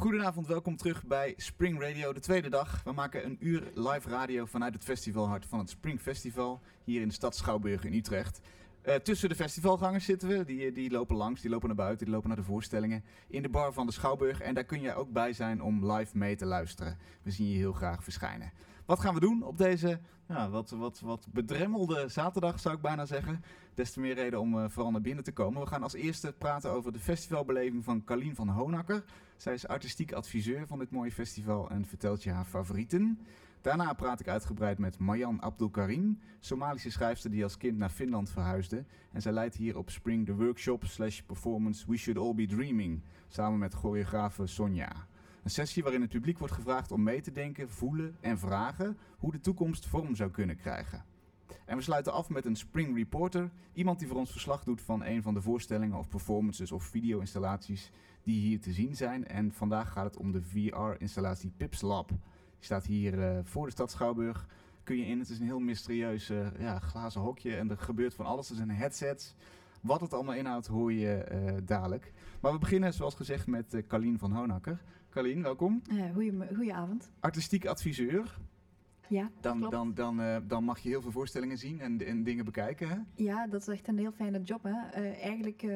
[0.00, 2.82] Goedenavond, welkom terug bij Spring Radio, de tweede dag.
[2.84, 7.08] We maken een uur live radio vanuit het festivalhart van het Spring Festival hier in
[7.08, 8.40] de stad Schouwburg in Utrecht.
[8.86, 12.14] Uh, tussen de festivalgangers zitten we, die, die lopen langs, die lopen naar buiten, die
[12.14, 14.40] lopen naar de voorstellingen in de bar van de Schouwburg.
[14.40, 16.98] En daar kun je ook bij zijn om live mee te luisteren.
[17.22, 18.52] We zien je heel graag verschijnen.
[18.86, 23.06] Wat gaan we doen op deze ja, wat, wat, wat bedremmelde zaterdag, zou ik bijna
[23.06, 23.44] zeggen?
[23.74, 25.60] Des te meer reden om uh, vooral naar binnen te komen.
[25.60, 29.04] We gaan als eerste praten over de festivalbeleving van Carlien van Honakker.
[29.36, 33.18] Zij is artistiek adviseur van dit mooie festival en vertelt je haar favorieten.
[33.60, 38.84] Daarna praat ik uitgebreid met Marjan Abdulkarim, Somalische schrijfster die als kind naar Finland verhuisde.
[39.12, 43.02] En zij leidt hier op Spring de workshop slash performance We Should All Be Dreaming,
[43.28, 45.08] samen met choreografe Sonja.
[45.42, 49.32] Een sessie waarin het publiek wordt gevraagd om mee te denken, voelen en vragen hoe
[49.32, 51.04] de toekomst vorm zou kunnen krijgen.
[51.64, 55.04] En we sluiten af met een Spring Reporter, iemand die voor ons verslag doet van
[55.04, 57.90] een van de voorstellingen of performances of video-installaties
[58.22, 59.26] die hier te zien zijn.
[59.26, 62.08] En vandaag gaat het om de VR-installatie Pips Lab.
[62.08, 62.18] Die
[62.60, 64.46] staat hier uh, voor de stad Schouwburg.
[64.82, 68.14] Kun je in, het is een heel mysterieus uh, ja, glazen hokje en er gebeurt
[68.14, 68.50] van alles.
[68.50, 69.34] Er zijn headsets.
[69.80, 72.12] Wat het allemaal inhoudt hoor je uh, dadelijk.
[72.40, 74.82] Maar we beginnen zoals gezegd met Carlien van Honakker.
[75.10, 75.82] Carlien, welkom.
[75.92, 77.10] Uh, goedenavond.
[77.20, 78.38] Artistiek adviseur.
[79.08, 79.72] Ja, dan, klopt.
[79.72, 82.88] dan, dan, uh, dan mag je heel veel voorstellingen zien en, en dingen bekijken.
[82.88, 82.96] Hè?
[83.14, 84.62] Ja, dat is echt een heel fijne job.
[84.62, 84.70] Hè?
[84.70, 85.66] Uh, eigenlijk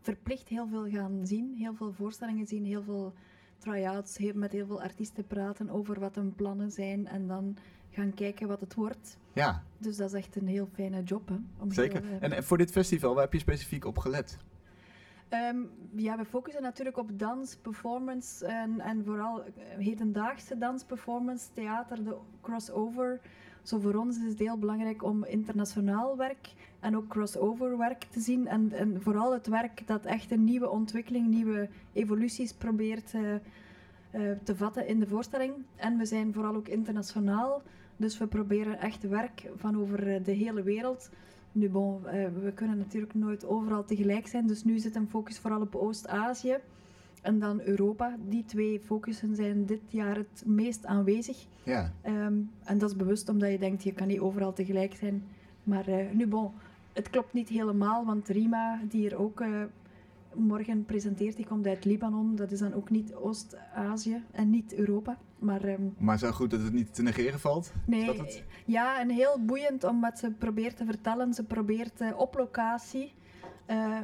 [0.00, 3.14] verplicht heel veel gaan zien, heel veel voorstellingen zien, heel veel
[3.58, 7.56] try-outs, heel, met heel veel artiesten praten over wat hun plannen zijn en dan
[7.90, 9.18] gaan kijken wat het wordt.
[9.32, 9.62] Ja.
[9.78, 11.28] Dus dat is echt een heel fijne job.
[11.28, 12.04] Hè, om Zeker.
[12.04, 14.38] Heel, en voor dit festival, waar heb je specifiek op gelet?
[15.30, 19.42] Um, ja, we focussen natuurlijk op dans, performance en, en vooral
[19.78, 23.20] hedendaagse dans, performance, theater, de crossover.
[23.62, 28.20] Zo voor ons is het heel belangrijk om internationaal werk en ook crossover werk te
[28.20, 28.46] zien.
[28.46, 33.34] En, en vooral het werk dat echt een nieuwe ontwikkeling, nieuwe evoluties probeert uh,
[34.14, 35.54] uh, te vatten in de voorstelling.
[35.76, 37.62] En we zijn vooral ook internationaal.
[37.96, 41.10] Dus we proberen echt werk van over de hele wereld.
[41.54, 42.10] Nu, bon, uh,
[42.42, 46.56] we kunnen natuurlijk nooit overal tegelijk zijn, dus nu zit een focus vooral op Oost-Azië
[47.22, 48.16] en dan Europa.
[48.28, 51.46] Die twee focussen zijn dit jaar het meest aanwezig.
[51.62, 51.92] Ja.
[52.06, 55.24] Um, en dat is bewust omdat je denkt, je kan niet overal tegelijk zijn.
[55.62, 56.50] Maar uh, nu, bon,
[56.92, 59.62] het klopt niet helemaal, want Rima, die er ook uh,
[60.36, 62.36] morgen presenteert, die komt uit Libanon.
[62.36, 65.18] Dat is dan ook niet Oost-Azië en niet Europa.
[65.38, 67.72] Maar, um, maar zo goed dat het niet te negeren valt?
[67.86, 68.44] Nee, het?
[68.64, 71.34] ja, en heel boeiend omdat ze probeert te vertellen.
[71.34, 73.12] Ze probeert uh, op locatie
[73.70, 73.98] uh,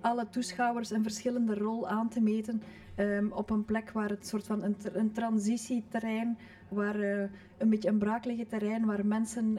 [0.00, 2.62] alle toeschouwers een verschillende rol aan te meten.
[2.96, 6.38] Um, op een plek waar het soort van een, een transitieterrein,
[6.68, 7.22] waar uh,
[7.58, 9.58] een beetje een braakliggend terrein, waar mensen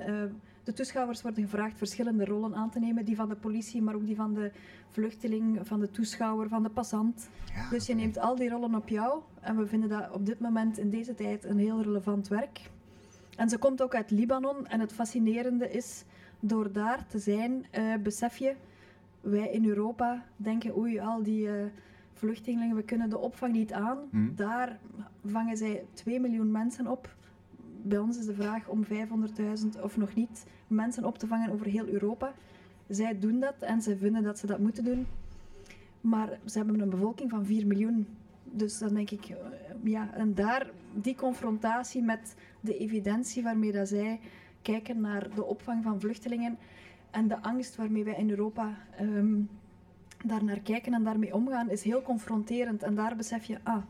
[0.68, 3.06] de toeschouwers worden gevraagd verschillende rollen aan te nemen.
[3.06, 4.52] Die van de politie, maar ook die van de
[4.90, 7.30] vluchteling, van de toeschouwer, van de passant.
[7.54, 9.22] Ja, dus je neemt al die rollen op jou.
[9.40, 12.70] En we vinden dat op dit moment in deze tijd een heel relevant werk.
[13.38, 14.68] En ze komt ook uit Libanon.
[14.68, 16.04] En het fascinerende is,
[16.40, 18.56] door daar te zijn, uh, besef je,
[19.22, 21.48] wij in Europa denken, oei, al die...
[21.48, 21.66] Uh,
[22.14, 23.98] vluchtelingen, we kunnen de opvang niet aan.
[24.10, 24.36] Hmm.
[24.36, 24.80] Daar
[25.26, 27.16] vangen zij 2 miljoen mensen op
[27.82, 31.66] bij ons is de vraag om 500.000 of nog niet mensen op te vangen over
[31.66, 32.34] heel Europa.
[32.88, 35.08] Zij doen dat en ze vinden dat ze dat moeten doen.
[36.02, 38.08] Maar ze hebben een bevolking van 4 miljoen.
[38.44, 39.34] Dus dan denk ik,
[39.84, 44.20] ja, en daar die confrontatie met de evidentie waarmee dat zij
[44.62, 46.58] kijken naar de opvang van vluchtelingen
[47.12, 49.50] en de angst waarmee wij in Europa um,
[50.26, 52.84] daar naar kijken en daarmee omgaan, is heel confronterend.
[52.84, 53.84] En daar besef je, ah,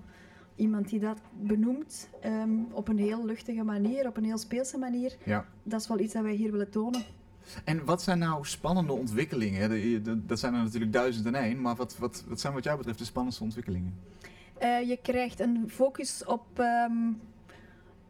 [0.57, 5.17] iemand die dat benoemt um, op een heel luchtige manier, op een heel speelse manier,
[5.23, 5.45] ja.
[5.63, 7.01] dat is wel iets dat wij hier willen tonen.
[7.63, 10.27] En wat zijn nou spannende ontwikkelingen?
[10.27, 12.99] Dat zijn er natuurlijk duizend en één, maar wat, wat, wat zijn wat jou betreft
[12.99, 13.93] de spannendste ontwikkelingen?
[14.63, 16.45] Uh, je krijgt een focus op
[16.89, 17.19] um,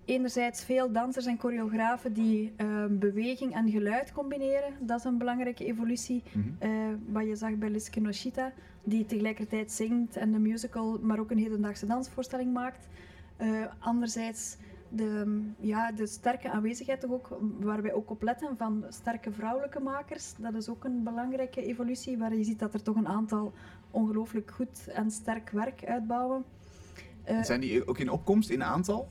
[0.05, 4.73] enerzijds veel dansers en choreografen die uh, beweging en geluid combineren.
[4.79, 6.23] Dat is een belangrijke evolutie.
[6.31, 6.69] Mm -hmm.
[6.69, 8.51] uh, wat je zag bij Liske Noshita,
[8.87, 12.87] die tegelijkertijd zingt en de musical, maar ook een hedendaagse dansvoorstelling maakt.
[13.41, 14.57] Uh, anderzijds
[14.89, 19.79] de, ja, de sterke aanwezigheid toch ook, waar wij ook op letten van sterke vrouwelijke
[19.79, 20.33] makers.
[20.37, 23.53] Dat is ook een belangrijke evolutie, waar je ziet dat er toch een aantal
[23.91, 26.43] ongelooflijk goed en sterk werk uitbouwen.
[27.29, 29.07] Uh, Zijn die ook in opkomst in aantal?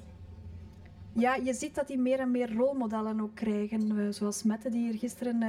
[1.12, 3.90] Ja, je ziet dat die meer en meer rolmodellen ook krijgen.
[3.92, 5.42] Uh, zoals Mette, die hier gisteren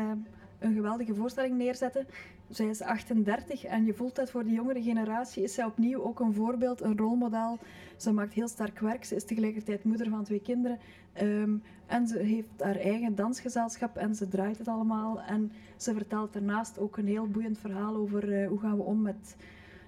[0.60, 2.06] een geweldige voorstelling neerzette.
[2.50, 6.20] Zij is 38 en je voelt dat voor de jongere generatie is zij opnieuw ook
[6.20, 7.58] een voorbeeld, een rolmodel.
[7.98, 9.06] Ze maakt heel sterk werk.
[9.06, 10.80] Ze is tegelijkertijd moeder van twee kinderen.
[11.22, 15.22] Um, en ze heeft haar eigen dansgezelschap en ze draait het allemaal.
[15.22, 19.02] En ze vertelt daarnaast ook een heel boeiend verhaal over uh, hoe gaan we om
[19.02, 19.36] met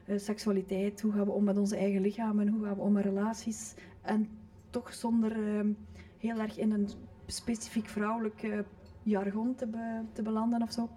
[0.06, 3.04] eh, seksualiteit, hoe gaan we om met onze eigen lichamen, hoe gaan we om met
[3.04, 3.74] relaties.
[4.02, 4.28] En
[4.70, 5.72] toch zonder ehm,
[6.18, 6.90] heel erg in een
[7.26, 8.60] specifiek vrouwelijk eh,
[9.10, 10.90] jargon te, be- te belanden of zo.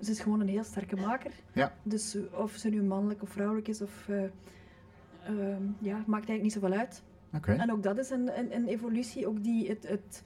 [0.00, 1.32] Ze is gewoon een heel sterke maker.
[1.52, 1.72] Ja.
[1.82, 4.24] Dus eh, of ze nu mannelijk of vrouwelijk is, of, eh,
[5.24, 7.02] ehm, ja, maakt eigenlijk niet zoveel uit.
[7.34, 7.52] Oké.
[7.52, 10.22] En ook dat is een, een, een evolutie, ook die, het, het,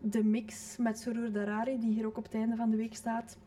[0.00, 3.38] de mix met Surur Darari, die hier ook op het einde van de week staat,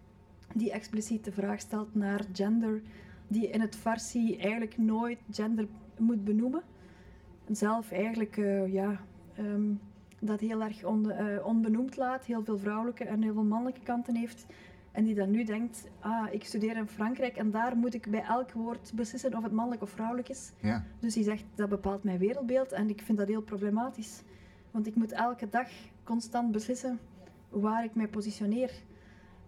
[0.53, 2.81] die expliciet de vraag stelt naar gender,
[3.27, 5.67] die in het Farsi eigenlijk nooit gender
[5.97, 6.61] moet benoemen.
[7.51, 8.99] Zelf eigenlijk, eh, ja,
[9.35, 9.73] ehm,
[10.19, 14.15] dat heel erg on, eh, onbenoemd laat, heel veel vrouwelijke en heel veel mannelijke kanten
[14.15, 14.45] heeft.
[14.91, 18.23] En die dan nu denkt, ah, ik studeer in Frankrijk en daar moet ik bij
[18.23, 20.51] elk woord beslissen of het mannelijk of vrouwelijk is.
[20.61, 20.83] Ja.
[20.99, 24.21] Dus die zegt, dat bepaalt mijn wereldbeeld en ik vind dat heel problematisch.
[24.71, 25.67] Want ik moet elke dag
[26.03, 26.99] constant beslissen
[27.49, 28.71] waar ik mij positioneer.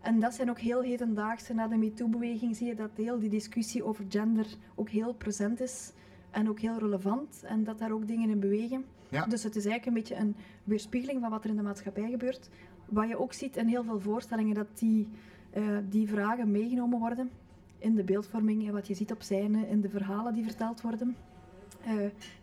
[0.02, 1.54] En dat zijn ook heel hedendaagse.
[1.54, 5.92] Na de MeToo-beweging zie je dat heel die discussie over gender ook heel present is.
[6.32, 7.44] En ook heel relevant.
[7.44, 8.86] En dat daar ook dingen in bewegen.
[9.10, 9.26] Ja.
[9.26, 12.50] Dus het is eigenlijk een beetje een weerspiegeling van wat er in de maatschappij gebeurt.
[12.86, 15.08] Wat je ook ziet in heel veel voorstellingen, dat die,
[15.50, 17.30] eh, die vragen meegenomen worden
[17.78, 21.16] in de beeldvorming en wat je ziet op scène, in de verhalen die verteld worden.
[21.86, 21.94] Eh,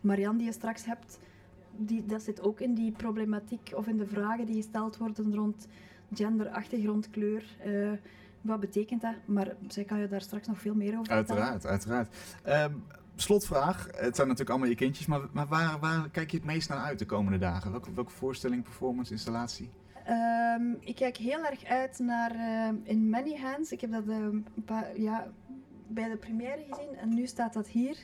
[0.00, 1.18] Marianne, die je straks hebt,
[1.76, 5.66] die, dat zit ook in die problematiek of in de vragen die gesteld worden rond
[6.12, 7.56] gender, achtergrond, kleur.
[7.64, 7.92] eh,
[8.40, 9.14] wat betekent dat?
[9.24, 11.42] Maar zij kan je daar straks nog veel meer over vertellen.
[11.42, 12.14] Uiteraard, uiteraard.
[12.42, 12.72] Ehm,
[13.22, 13.84] slotvraag.
[13.86, 16.78] Het zijn natuurlijk allemaal je kindjes, maar, maar waar, waar kijk je het meest naar
[16.78, 17.70] uit de komende dagen?
[17.70, 19.70] Welke, welke voorstelling, performance, installatie?
[20.04, 23.72] Ehm, ik kijk heel erg uit naar eh, In Many Hands.
[23.72, 25.26] Ik heb dat ehm, een paar, ja,
[25.86, 27.96] bij de première gezien en nu staat dat hier.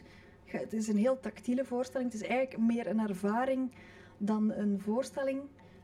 [0.44, 2.12] Het is een heel tactiele voorstelling.
[2.12, 3.70] Het is eigenlijk meer een ervaring
[4.18, 5.40] dan een voorstelling.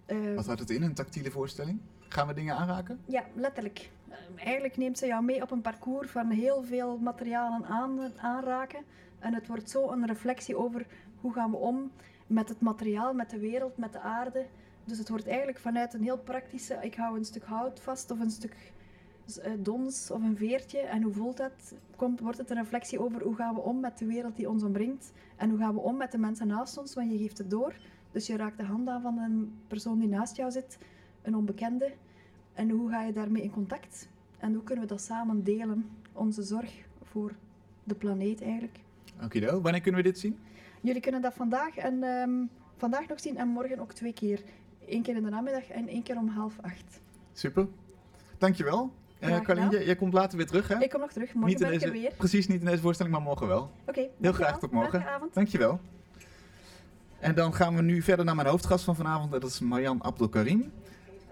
[0.07, 1.81] Eh, Wat houdt het in, een tactiele voorstelling?
[2.09, 3.01] Gaan we dingen aanraken?
[3.07, 3.91] ja, letterlijk.
[4.09, 8.81] Eh, Eigenlijk neemt ze jou mee op een parcours van heel veel materialen aan, aanraken.
[9.19, 10.87] En het wordt zo een reflectie over
[11.21, 11.91] hoe gaan we om
[12.27, 14.47] met het materiaal, met de wereld, met de aarde.
[14.85, 18.21] Dus het wordt eigenlijk vanuit een heel praktische, ik hou een stuk hout vast of
[18.21, 18.73] een stuk
[19.43, 20.79] eh, dons of een veertje.
[20.79, 21.75] En hoe voelt dat?
[21.97, 24.63] Komt, wordt het een reflectie over hoe gaan we om met de wereld die ons
[24.63, 25.13] omringt.
[25.37, 27.75] En hoe gaan we om met de mensen naast ons, want je geeft het door.
[28.11, 30.79] Dus je raakt de hand aan van een persoon die naast jou zit,
[31.23, 31.93] een onbekende.
[32.55, 34.09] En hoe ga je daarmee in contact?
[34.39, 35.91] En hoe kunnen we dat samen delen?
[36.13, 37.33] Onze zorg voor
[37.85, 38.79] de planeet eigenlijk.
[39.25, 39.61] Okido.
[39.61, 40.39] Wanneer kunnen we dit zien?
[40.81, 42.31] Jullie kunnen dat vandaag, en, ehm,
[42.77, 44.43] vandaag nog zien en morgen ook twee keer.
[44.87, 47.01] Eén keer in de namiddag en één keer om half acht.
[47.33, 47.67] Super.
[48.39, 48.93] Dankjewel.
[49.19, 50.83] Eh Graag Carlien, jij, jij komt later weer terug, hè?
[50.83, 52.13] Ik kom nog terug, morgen niet ben ik er deze, weer.
[52.17, 53.71] Precies, niet in deze voorstelling, maar morgen wel.
[53.87, 55.01] Oké, Heel graag tot morgen.
[55.01, 55.35] Fijne avond.
[55.35, 55.81] Dankjewel.
[57.19, 59.31] En dan gaan we nu verder naar mijn hoofdgast van vanavond.
[59.31, 60.73] Dat is Marjan Abdelkarim.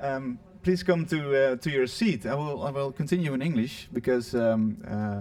[0.03, 2.25] Um, please come to, uh, to your seat.
[2.25, 5.17] I will, I will continue in English because, um, uh,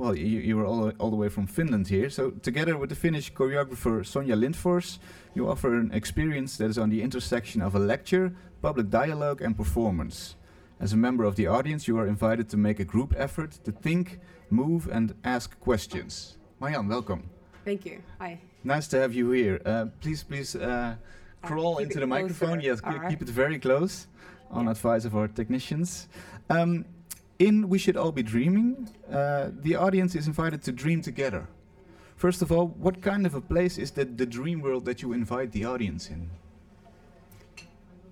[0.00, 2.08] well, you, you were all, all the way from Finland here.
[2.08, 4.98] So together with the Finnish choreographer Sonya Lindfors,
[5.34, 8.32] you offer an experience that is on the intersection of a lecture,
[8.62, 10.36] public dialogue and performance.
[10.80, 13.72] As a member of the audience, you are invited to make a group effort to
[13.72, 16.38] think, move and ask questions.
[16.60, 17.28] Maryan, welcome.
[17.66, 17.98] Thank you.
[18.18, 18.40] Hi.
[18.64, 19.60] Nice to have you here.
[19.66, 20.94] Uh, please, please uh,
[21.42, 22.60] crawl into the microphone.
[22.62, 23.10] Yes, ke- All right.
[23.10, 24.06] keep it very close
[24.50, 24.70] on Yeah.
[24.70, 26.08] advice of our technicians.
[26.48, 26.86] Um,
[27.40, 31.48] in We Should All Be Dreaming, uh, the audience is invited to dream together.
[32.14, 35.14] First of all, what kind of a place is the, the dream world that you
[35.14, 36.28] invite the audience in?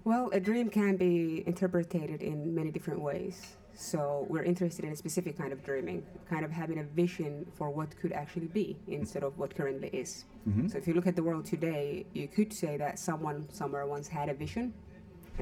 [0.05, 3.57] Well, a dream can be interpreted in many different ways.
[3.75, 7.69] So we're interested in a specific kind of dreaming, kind of having a vision for
[7.69, 10.25] what could actually be instead of what currently is.
[10.49, 10.71] Mhm.
[10.71, 14.09] So if you look at the world today, you could say that someone somewhere once
[14.09, 14.73] had a vision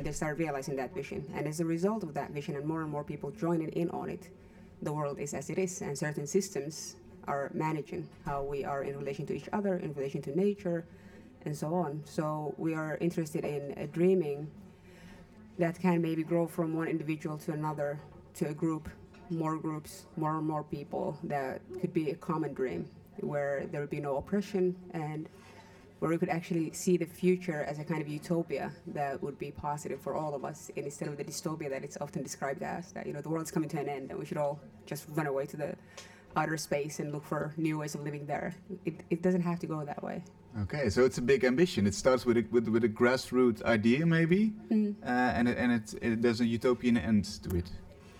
[0.05, 1.25] they start realizing that vision.
[1.35, 4.11] And as a result of that vision and more and more people joining in on
[4.11, 4.29] it,
[4.83, 8.97] the world is as it is and certain systems are managing how we are in
[8.99, 10.85] relation to each other, in relation to nature,
[11.45, 12.03] and so on.
[12.05, 14.51] So we are interested in a dreaming
[15.59, 17.99] that can maybe grow from one individual to another,
[18.35, 18.89] to a group,
[19.31, 21.19] more groups, more and more people.
[21.25, 22.89] That could be a common dream
[23.21, 25.29] where there would be no oppression and
[25.99, 29.51] where we could actually see the future as a kind of utopia that would be
[29.51, 33.07] positive for all of us instead of the dystopia that it's often described as that
[33.07, 35.47] you know the world's coming to an end and we should all just run away
[35.47, 35.75] to the
[36.37, 39.67] outer space and look for new ways of living there it, it doesn't have to
[39.67, 40.23] go that way
[40.63, 41.87] Okay, so it's a big ambition.
[41.87, 44.95] It starts with a, with, with a grassroots idea, maybe, Mm.
[45.03, 47.71] uh, and it, and it, it, there's a utopian end to it.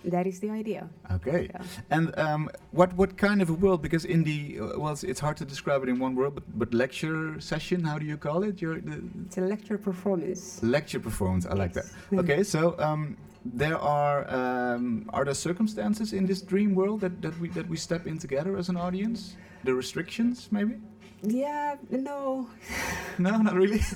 [0.05, 0.87] That is the idea.
[1.11, 1.49] Okay.
[1.53, 1.61] Yeah.
[1.89, 3.81] And um, what what kind of a world?
[3.81, 6.35] Because in the uh, well, it's, it's hard to describe it in one word.
[6.35, 8.61] But, but lecture session, how do you call it?
[8.61, 10.61] Your the It's a lecture performance.
[10.63, 11.45] lecture performance.
[11.45, 11.85] I like that.
[12.13, 17.37] Okay, so um, there are um, are there circumstances in this dream world that, that
[17.39, 19.35] we that we step in together as an audience?
[19.63, 20.75] The restrictions, maybe?
[21.23, 22.47] Yeah, no.
[23.17, 23.81] No, not really.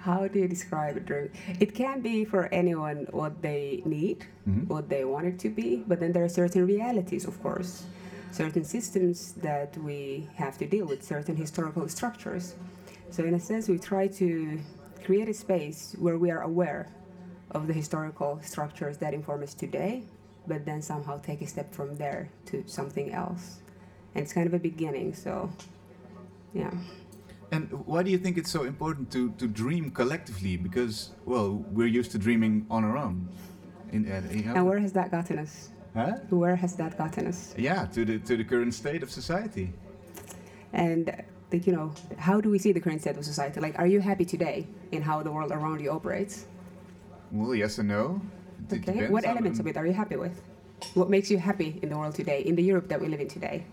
[0.00, 1.04] How do you describe it?
[1.06, 1.30] Drew?
[1.58, 4.66] It can be for anyone what they need, Mhm.
[4.68, 7.84] what they want it to be, but then there are certain realities, of course,
[8.30, 12.54] certain systems that we have to deal with, certain historical structures.
[13.10, 14.58] So, in a sense, we try to
[15.04, 16.88] create a space where we are aware
[17.50, 20.04] of the historical structures that inform us today,
[20.46, 23.60] but then somehow take a step from there to something else.
[24.14, 25.50] And it's kind of a beginning, so
[26.54, 26.70] yeah.
[27.52, 30.56] And why do you think it's so important to, to dream collectively?
[30.56, 33.28] Because well, we're used to dreaming on our own.
[33.92, 34.54] In, uh, you know?
[34.54, 35.70] And where has that gotten us?
[35.94, 36.12] Huh?
[36.30, 37.52] Where has that gotten us?
[37.58, 39.72] Yeah, to the to the current state of society.
[40.72, 41.10] And
[41.52, 43.58] like, you know, how do we see the current state of society?
[43.60, 46.46] Like, are you happy today in how the world around you operates?
[47.32, 48.20] Well, yes and no.
[48.70, 48.92] It Okay.
[48.92, 50.40] depends What elements of it are you happy with?
[50.94, 53.28] What makes you happy in the world today, in the Europe that we live in
[53.28, 53.64] today?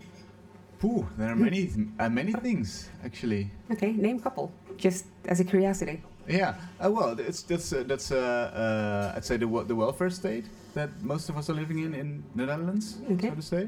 [0.79, 1.69] Pooh, there are many
[1.99, 3.49] uh, many things actually.
[3.71, 6.01] Okay, name a couple, just as a curiosity.
[6.29, 6.53] Yeah.
[6.79, 10.89] Uh, well, it's that's uh, that's uh, uh, I'd say the the welfare state that
[11.01, 13.29] most of us are living in in the Netherlands, Okay.
[13.29, 13.63] so to say.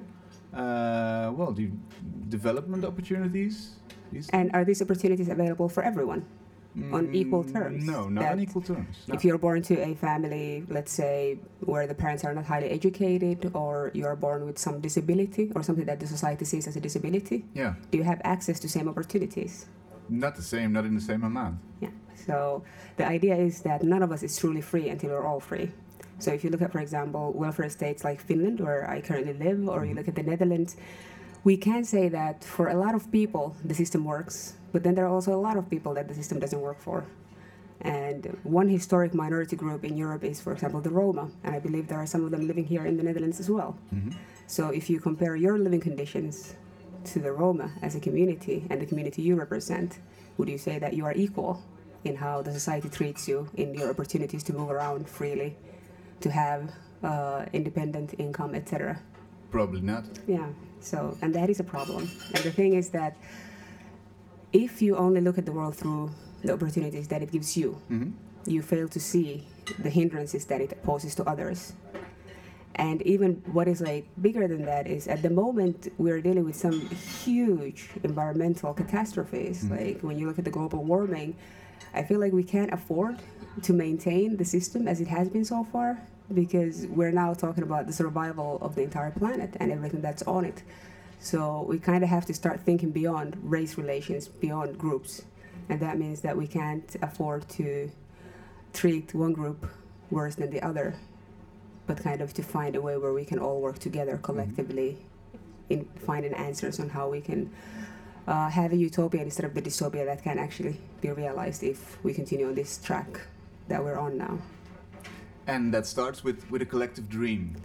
[0.53, 1.69] Uh, well, the
[2.29, 3.77] development opportunities.
[4.33, 6.25] And are these opportunities available for everyone?
[6.91, 8.95] On equal Mm, terms, No, not that on equal terms.
[9.07, 9.15] No.
[9.15, 13.51] If you're born to a family, let's say, where the parents are not highly educated,
[13.53, 16.79] or you are born with some disability or something that the society sees as a
[16.79, 19.65] disability, yeah, do you have access to same opportunities?
[20.09, 21.59] not the same, not in the same amount.
[21.79, 21.89] Yeah.
[22.15, 22.63] So
[22.97, 25.71] the idea is that none of us is truly free until we're all free.
[26.17, 29.69] So if you look at, for example, welfare states like Finland, where I currently live,
[29.69, 30.75] or you look at the Netherlands,
[31.43, 35.05] we can say that for a lot of people the system works, but then there
[35.05, 37.05] are also a lot of people that the system doesn't work for.
[37.81, 41.87] And one historic minority group in Europe is, for example, the Roma, and I believe
[41.87, 43.77] there are some of them living here in the Netherlands as well.
[43.89, 44.09] hmm
[44.47, 46.55] So if you compare your living conditions
[47.11, 49.99] to the Roma as a community and the community you represent,
[50.37, 51.63] would you say that you are equal
[52.03, 55.55] in how the society treats you, in your opportunities to move around freely,
[56.21, 56.71] to have
[57.03, 58.99] uh, independent income, etc.?
[59.51, 60.05] Probably not.
[60.27, 60.47] Yeah.
[60.81, 62.09] So, and that is a problem.
[62.33, 63.15] And the thing is that
[64.53, 66.11] if you only look at the world through
[66.43, 68.11] the opportunities that it gives you, hmm
[68.45, 69.43] you fail to see
[69.79, 71.73] the hindrances that it poses to others.
[72.75, 76.55] And even what is like bigger than that is at the moment we're dealing with
[76.55, 76.79] some
[77.25, 79.65] huge environmental catastrophes.
[79.65, 79.71] Mhm.
[79.77, 81.35] Like when you look at the global warming,
[81.93, 83.17] I feel like we can't afford
[83.63, 85.99] to maintain the system as it has been so far
[86.33, 90.45] because we're now talking about the survival of the entire planet and everything that's on
[90.45, 90.63] it.
[91.19, 95.23] So we kind of have to start thinking beyond race relations, beyond groups.
[95.67, 97.91] And that means that we can't afford to
[98.73, 99.69] treat one group
[100.09, 100.95] worse than the other,
[101.87, 104.97] but kind of to find a way where we can all work together collectively
[105.69, 107.51] in finding answers on how we can
[108.27, 112.13] uh, have a utopia instead of the dystopia that can actually be realized if we
[112.13, 113.21] continue on this track
[113.67, 114.39] that we're on now.
[115.47, 117.55] And that starts with with a collective dream.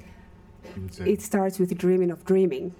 [0.74, 1.10] You would say.
[1.12, 2.74] It starts with dreaming of dreaming.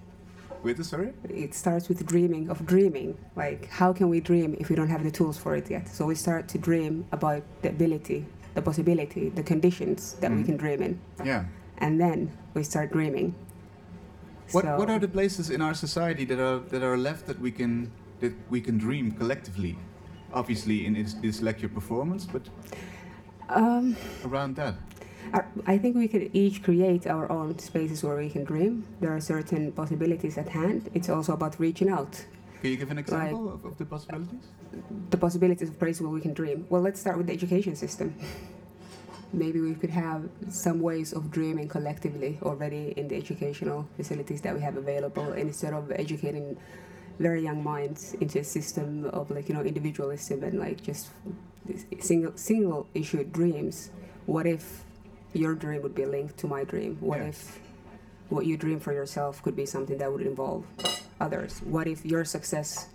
[0.64, 1.12] With the sorry.
[1.28, 3.16] It starts with dreaming of dreaming.
[3.37, 5.87] Like, how can we dream if we don't have the tools for it yet?
[5.88, 10.47] So we start to dream about the ability, the possibility, the conditions that we Mhm.
[10.47, 10.99] can dream in.
[11.25, 11.44] Yeah.
[11.78, 13.35] and then we start dreaming.
[14.52, 17.40] What So- What are the places in our society that are that are left that
[17.40, 17.90] we can
[18.21, 19.76] that we can dream collectively?
[20.33, 22.42] Obviously, in this, this lecture performance, but
[23.49, 24.75] um, around that.
[25.33, 28.85] I- I think we could each create our own spaces where we can dream.
[29.00, 30.90] There are certain possibilities at hand.
[30.95, 32.25] It's also about reaching out.
[32.61, 34.45] Can you give an example of, of the possibilities?
[35.11, 36.66] The possibilities of places where we can dream.
[36.71, 38.14] Well, let's start with the education system.
[39.33, 44.54] Maybe we could have some ways of dreaming collectively already in the educational facilities that
[44.54, 46.57] we have available instead of educating
[47.19, 51.11] very young minds into a system of like you know individualism and like just
[52.00, 53.90] single single issue dreams
[54.26, 54.85] what if
[55.35, 57.29] your dream would be linked to my dream what Yeah.
[57.29, 57.61] if
[58.31, 60.64] what you dream for yourself could be something that would involve
[61.21, 62.88] others what if your success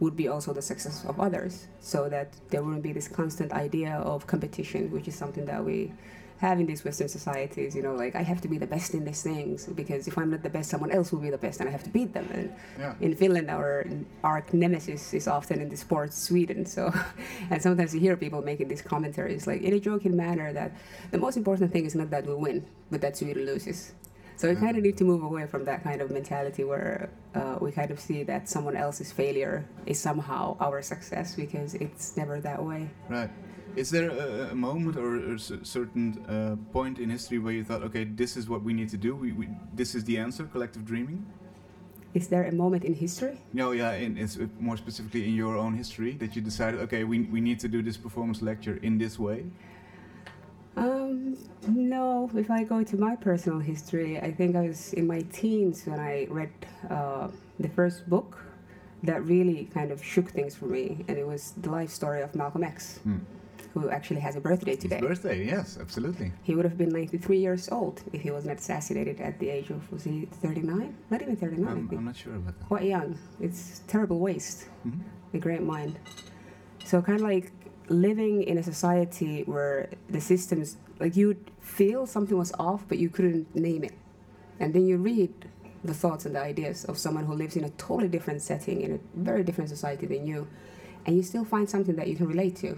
[0.00, 3.94] would be also the success of others so that there wouldn't be this constant idea
[3.96, 5.92] of competition which is something that we
[6.38, 7.74] have in these Western societies.
[7.74, 10.30] You know, like I have to be the best in these things because if I'm
[10.30, 12.28] not the best, someone else will be the best, and I have to beat them.
[12.32, 12.94] And Yeah.
[13.00, 13.84] in Finland, our
[14.22, 16.66] arch nemesis is often in the sports Sweden.
[16.66, 16.92] So,
[17.50, 20.72] and sometimes you hear people making these commentaries, like in a joking manner, that
[21.10, 23.92] the most important thing is not that we win, but that Sweden loses.
[24.38, 24.60] So we Yeah.
[24.60, 27.90] kind of need to move away from that kind of mentality where uh, we kind
[27.90, 32.88] of see that someone else's failure is somehow our success because it's never that way.
[33.08, 33.30] Right.
[33.76, 37.82] Is there a, a moment or a certain uh, point in history where you thought,
[37.82, 39.14] okay, this is what we need to do.
[39.14, 40.44] We, we, this is the answer.
[40.44, 41.26] Collective dreaming.
[42.14, 43.38] Is there a moment in history?
[43.52, 43.92] No, yeah.
[43.92, 47.60] In, it's more specifically in your own history that you decided, okay, we, we need
[47.60, 49.44] to do this performance lecture in this way.
[50.76, 51.36] Um,
[51.68, 55.84] no, if I go to my personal history, I think I was in my teens
[55.84, 56.52] when I read
[56.88, 57.28] uh,
[57.60, 58.38] the first book
[59.02, 62.34] that really kind of shook things for me, and it was the life story of
[62.34, 63.18] Malcolm X, Hmm.
[63.80, 64.96] Who actually has a birthday today.
[64.96, 66.32] His birthday, yes, absolutely.
[66.42, 69.68] He would have been 93 years old if he was not assassinated at the age
[69.70, 70.94] of, was he 39?
[71.10, 71.88] Not even 39, I I'm.
[71.92, 72.66] I'm not sure about that.
[72.66, 73.18] Quite young.
[73.40, 75.00] It's terrible waste Mhm.
[75.34, 75.98] a great mind.
[76.84, 77.52] So kind of like
[77.88, 83.10] living in a society where the systems, like you'd feel something was off, but you
[83.10, 83.92] couldn't name it,
[84.58, 85.32] and then you read
[85.84, 88.90] the thoughts and the ideas of someone who lives in a totally different setting in
[88.92, 88.98] a
[89.30, 90.48] very different society than you,
[91.04, 92.70] and you still find something that you can relate to,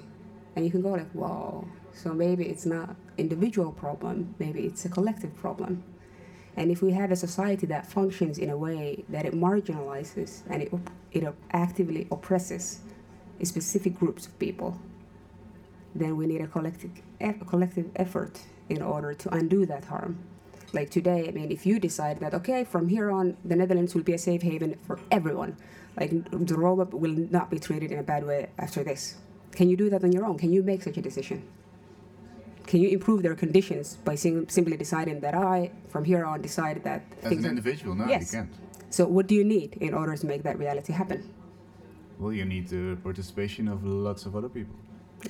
[0.59, 1.65] and you can go like, wow.
[1.93, 5.85] So maybe it's not individual problem, maybe it's a collective problem.
[6.57, 10.63] And if we have a society that functions in a way that it marginalizes and
[10.63, 10.73] it,
[11.13, 12.81] it actively oppresses
[13.45, 14.81] specific groups of people,
[15.95, 20.19] then we need a collective, eff- collective effort in order to undo that harm.
[20.73, 24.03] Like today, I mean, if you decide that, okay, from here on, the Netherlands will
[24.03, 25.57] be a safe haven for everyone,
[25.97, 29.19] like the Roma will not be treated in a bad way after this.
[29.53, 30.39] Can you do that on your own?
[30.39, 31.43] Can you make such a decision?
[32.67, 36.85] Can you improve their conditions by sim- simply deciding that I, from here on, decide
[36.85, 38.33] that As an are individual, no, Yes.
[38.33, 38.53] you can't.
[38.91, 41.25] so what do you need in order to make that reality happen?
[42.19, 44.75] Well, you need the participation of lots of other people.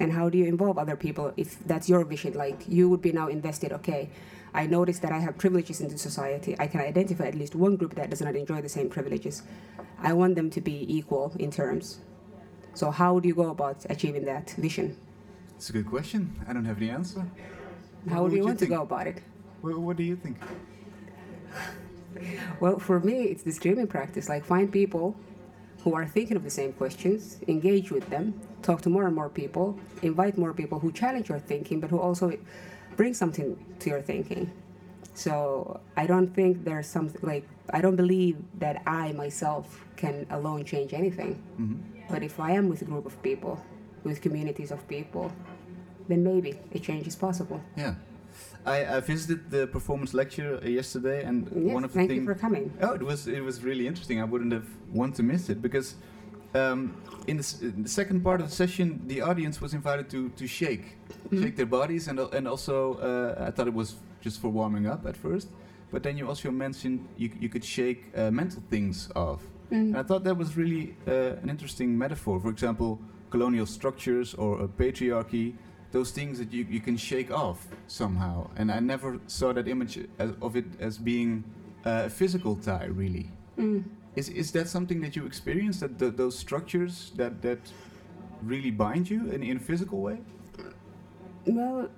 [0.01, 2.35] And how do you involve other people if that's your vision?
[2.35, 4.11] Like you would be now invested, okay,
[4.53, 6.57] I notice that I have privileges in the society.
[6.59, 9.43] I can identify at least one group that does not enjoy the same privileges.
[10.03, 12.01] I want them to be equal in terms.
[12.79, 14.97] So how do you go about achieving that vision?
[15.57, 16.23] It's a good question.
[16.49, 17.27] I don't have the answer.
[18.09, 19.19] How What do you want to go about it?
[19.63, 20.37] What, what do you think?
[22.61, 24.29] Well, for me, it's the streaming practice.
[24.29, 25.17] Like, find people
[25.83, 29.29] who are thinking of the same questions, engage with them, talk to more and more
[29.29, 32.33] people, invite more people who challenge your thinking, but who also
[32.97, 34.53] bring something to your thinking.
[35.15, 40.65] So I don't think there's something like I don't believe that I myself can alone
[40.65, 41.35] change anything.
[41.57, 43.61] hmm But if I am with a group of people,
[44.05, 45.31] with communities of people,
[46.09, 47.61] then maybe a change is possible.
[47.77, 47.95] Yeah.
[48.65, 52.35] I, I visited the performance lecture yesterday, and Yes, one of the thank you for
[52.35, 52.73] coming.
[52.81, 54.21] Oh, it was it was really interesting.
[54.21, 55.97] I wouldn't have want to miss it because
[56.55, 56.95] um,
[57.27, 60.47] in, the, in the second part of the session, the audience was invited to to
[60.47, 60.97] shake,
[61.31, 61.43] Mhm.
[61.43, 65.07] shake their bodies, and and also uh, I thought it was just for warming up
[65.07, 65.49] at first,
[65.91, 69.41] but then you also mentioned you you could shake uh, mental things off,
[69.71, 69.97] Mm.
[69.97, 72.41] I thought that was really uh, an interesting metaphor.
[72.41, 72.99] For example,
[73.31, 75.55] colonial structures or a patriarchy.
[75.91, 79.99] Those things that you, you can shake off somehow, and I never saw that image
[80.19, 81.45] as, of it as being
[81.87, 83.31] uh, a physical tie, really.
[83.59, 83.85] Mm.
[84.15, 85.81] Is is that something that you experience?
[85.81, 87.59] That th those structures that that
[88.43, 90.19] really bind you in, in a physical way
[91.47, 91.89] Well,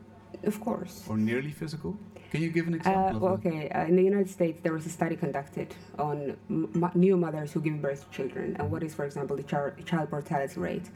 [0.45, 1.05] of course.
[1.09, 1.99] or nearly physical?
[2.31, 4.73] Can you give an Uh, example well, of okay, uh, in the United States, there
[4.73, 8.83] was a study conducted on m- new mothers who give birth to children and what
[8.85, 10.89] is, for example, the char- child mortality rate.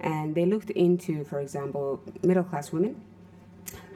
[0.00, 3.00] And they looked into, for example, middle class women,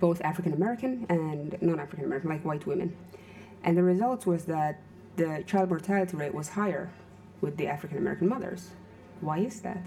[0.01, 2.95] both African American and non African American, like white women.
[3.65, 4.81] And the result was that
[5.17, 6.91] the child mortality rate was higher
[7.41, 8.71] with the African American mothers.
[9.23, 9.83] Why is that?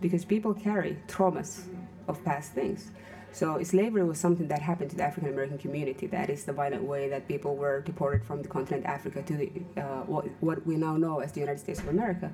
[0.00, 1.62] Because people carry traumas
[2.06, 2.92] of past things.
[3.32, 6.06] So slavery was something that happened to the African American community.
[6.06, 9.50] That is the violent way that people were deported from the continent Africa to the,
[9.78, 12.30] uh, what, what we now know as the United States of America.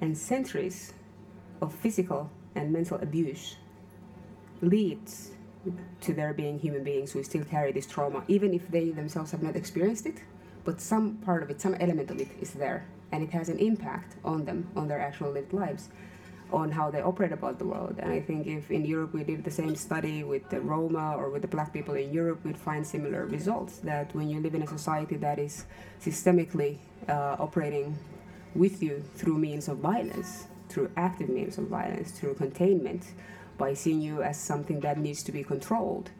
[0.00, 0.92] And centuries
[1.62, 3.56] of physical and mental abuse
[4.60, 5.30] leads
[6.00, 9.42] to their being human beings who still carry this trauma, even if they themselves have
[9.42, 10.18] not experienced it.
[10.64, 13.58] But some part of it, some element of it is there, and it has an
[13.58, 15.90] impact on them, on their actual lived lives
[16.52, 17.96] on how they operate about the world.
[17.98, 21.30] And I think if in Europe we did the same study with the Roma or
[21.30, 23.78] with the black people in Europe, we'd find similar results.
[23.78, 25.64] That when you live in a society that is
[26.00, 27.98] systemically uh, operating
[28.54, 33.04] with you through means of violence, through active means of violence, through containment,
[33.58, 36.10] by seeing you as something that needs to be controlled,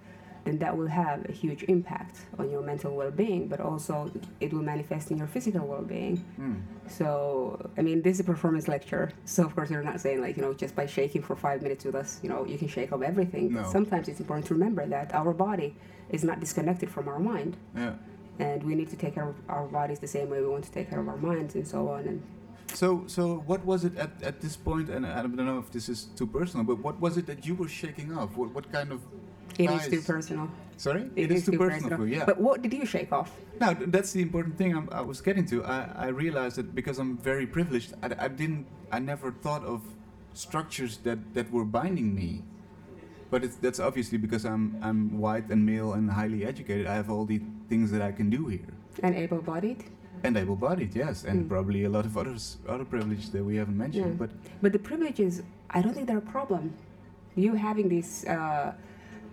[0.44, 4.62] then that will have a huge impact on your mental well-being, but also it will
[4.62, 6.24] manifest in your physical well-being.
[6.38, 6.62] Mm.
[6.88, 9.10] So, I mean, this is a performance lecture.
[9.24, 11.84] So, of course, we're not saying like, you know, just by shaking for five minutes
[11.84, 13.52] with us, you know, you can shake off everything.
[13.52, 13.70] No.
[13.70, 15.76] Sometimes it's important to remember that our body
[16.08, 17.56] is not disconnected from our mind.
[17.76, 17.94] Yeah.
[18.38, 20.72] And we need to take care of our bodies the same way we want to
[20.72, 22.00] take care of our minds and so on.
[22.06, 22.22] And
[22.74, 24.88] So, so what was it at, at this point?
[24.88, 27.54] And I don't know if this is too personal, but what was it that you
[27.54, 28.36] were shaking off?
[28.36, 29.00] What, what kind of?
[29.64, 30.48] It is too personal.
[30.76, 32.16] Sorry, It is too too personal, you.
[32.16, 32.24] Yeah.
[32.24, 33.30] But what did you shake off?
[33.60, 35.56] Now that's the important thing I'm, I was getting to.
[35.64, 39.82] I, I realized that because I'm very privileged, I, I didn't, I never thought of
[40.32, 42.42] structures that, that were binding me.
[43.30, 46.86] But it's, that's obviously because I'm I'm white and male and highly educated.
[46.86, 48.72] I have all the things that I can do here,
[49.04, 49.84] And able-bodied.
[50.24, 51.48] and able-bodied, yes, and Mm.
[51.48, 54.12] probably a lot of others other privilege that we haven't mentioned.
[54.18, 54.22] Yeah.
[54.22, 54.30] But
[54.62, 56.72] But the privileges, I don't think they're a problem.
[57.36, 58.72] You having these uh,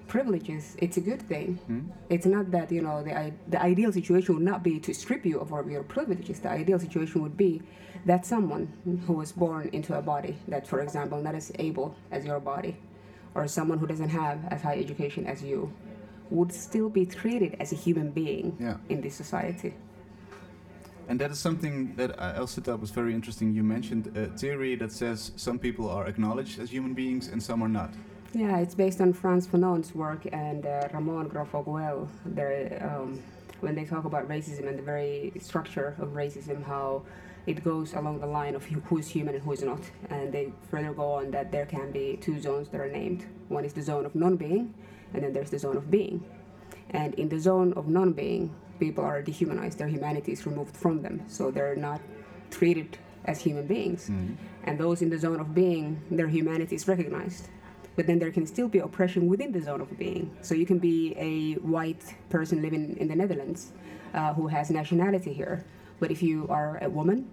[0.08, 1.56] privileges, it's a good thing.
[1.68, 1.82] hmm?
[2.10, 5.40] It's not that you know the the ideal situation would not be to strip you
[5.40, 6.40] of all your privileges.
[6.40, 7.62] The ideal situation would be
[8.06, 8.66] that someone
[9.06, 12.76] who was born into a body that, for example, not as able as your body,
[13.36, 15.72] or someone who doesn't have as high education as you,
[16.30, 18.78] would still be treated as a human being Yeah.
[18.90, 19.74] in this society.
[21.10, 23.54] And that is something that I also thought was very interesting.
[23.54, 27.62] You mentioned a theory that says some people are acknowledged as human beings and some
[27.64, 27.92] are not.
[28.34, 32.08] Yeah, it's based on Frantz Fanon's work and uh, Ramon Grosfoguel.
[32.82, 33.24] Um,
[33.62, 37.04] when they talk about racism and the very structure of racism, how
[37.48, 39.80] it goes along the line of who's human and who's not.
[40.10, 43.26] And they further go on that there can be two zones that are named.
[43.48, 44.74] One is the zone of non-being,
[45.14, 46.24] and then there's the zone of being.
[46.92, 49.78] And in the zone of non-being, people are dehumanized.
[49.80, 52.02] Their humanity is removed from them, so they're not
[52.52, 54.10] treated as human beings
[54.64, 57.48] and those in the zone of being, their humanity is recognized.
[57.98, 60.30] But then there can still be oppression within the zone of being.
[60.42, 63.74] So you can be a white person living in the Netherlands
[64.14, 65.66] uh, who has nationality here,
[66.00, 67.28] but if you are a woman,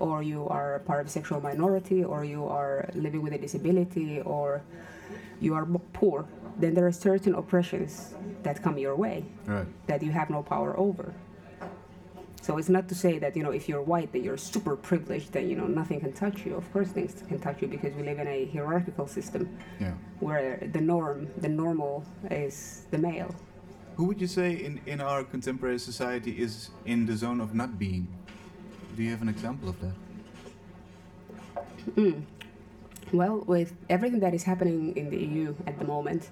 [0.00, 4.20] or you are part of a sexual minority, or you are living with a disability,
[4.22, 4.62] or
[5.40, 6.26] you are poor,
[6.58, 9.66] then there are certain oppressions that come your way Right.
[9.88, 11.12] that you have no power over.
[12.44, 15.32] So it's not to say that you know if you're white that you're super privileged
[15.32, 16.54] that you know nothing can touch you.
[16.56, 19.48] Of course things can touch you because we live in a hierarchical system
[19.80, 19.94] Yeah.
[20.20, 23.34] where the norm, the normal is the male.
[23.96, 27.78] Who would you say in, in our contemporary society is in the zone of not
[27.78, 28.08] being?
[28.94, 29.96] Do you have an example of that?
[31.96, 32.24] Mm.
[33.10, 36.28] Well, with everything that is happening in the EU at the moment,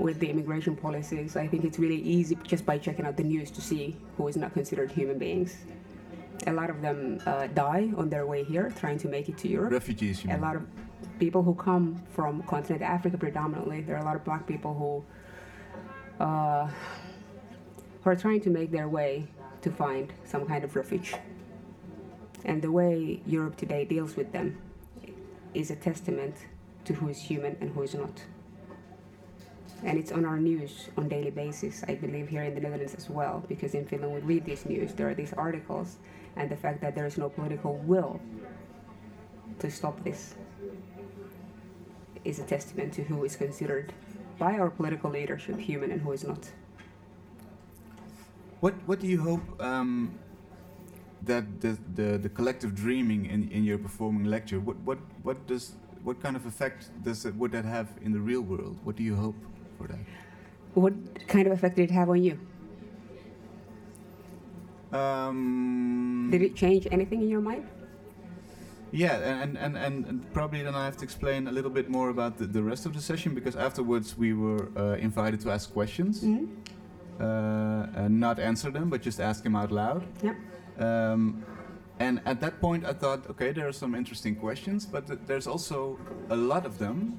[0.00, 3.50] with the immigration policies, I think it's really easy just by checking out the news
[3.52, 5.56] to see who is not considered human beings.
[6.46, 9.48] A lot of them uh, die on their way here, trying to make it to
[9.48, 9.72] Europe.
[9.72, 10.40] Refugees, a mean?
[10.40, 10.62] lot of
[11.18, 13.82] people who come from continent Africa predominantly.
[13.82, 16.68] There are a lot of black people who uh,
[18.02, 19.26] who are trying to make their way
[19.60, 21.14] to find some kind of refuge.
[22.46, 24.58] And the way Europe today deals with them
[25.52, 26.36] is a testament
[26.86, 28.22] to who is human and who is not.
[29.82, 33.08] And it's on our news on daily basis, I believe here in the Netherlands as
[33.08, 35.96] well, because in Finland we read these news, there are these articles,
[36.36, 38.20] and the fact that there is no political will
[39.58, 40.34] to stop this
[42.24, 43.92] is a testament to who is considered
[44.38, 46.50] by our political leadership human and who is not.
[48.60, 50.18] What What do you hope um,
[51.24, 54.60] that the, the the collective dreaming in, in your performing lecture?
[54.60, 55.72] What what what does
[56.04, 58.76] what kind of effect does it, would that have in the real world?
[58.84, 59.36] What do you hope
[59.80, 59.98] for that?
[60.74, 60.94] What
[61.28, 62.38] kind of effect did it have on you?
[64.92, 67.64] Um, Did it change anything in your mind?
[68.92, 72.08] Yeah, and, and, and, and probably then I have to explain a little bit more
[72.10, 75.72] about the, the rest of the session because afterwards we were uh, invited to ask
[75.72, 76.48] questions, Mhm.
[77.20, 80.02] uh, and not answer them, but just ask them out loud.
[80.24, 80.36] Yep.
[80.80, 81.44] Um,
[82.00, 85.46] and at that point, I thought, okay, there are some interesting questions, but th- there's
[85.46, 85.96] also
[86.30, 87.16] a lot of them,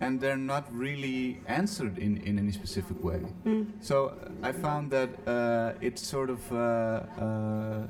[0.00, 3.20] and they're not really answered in, in any specific way.
[3.44, 3.66] Mm.
[3.80, 7.86] So I found that uh, it sort of uh, uh,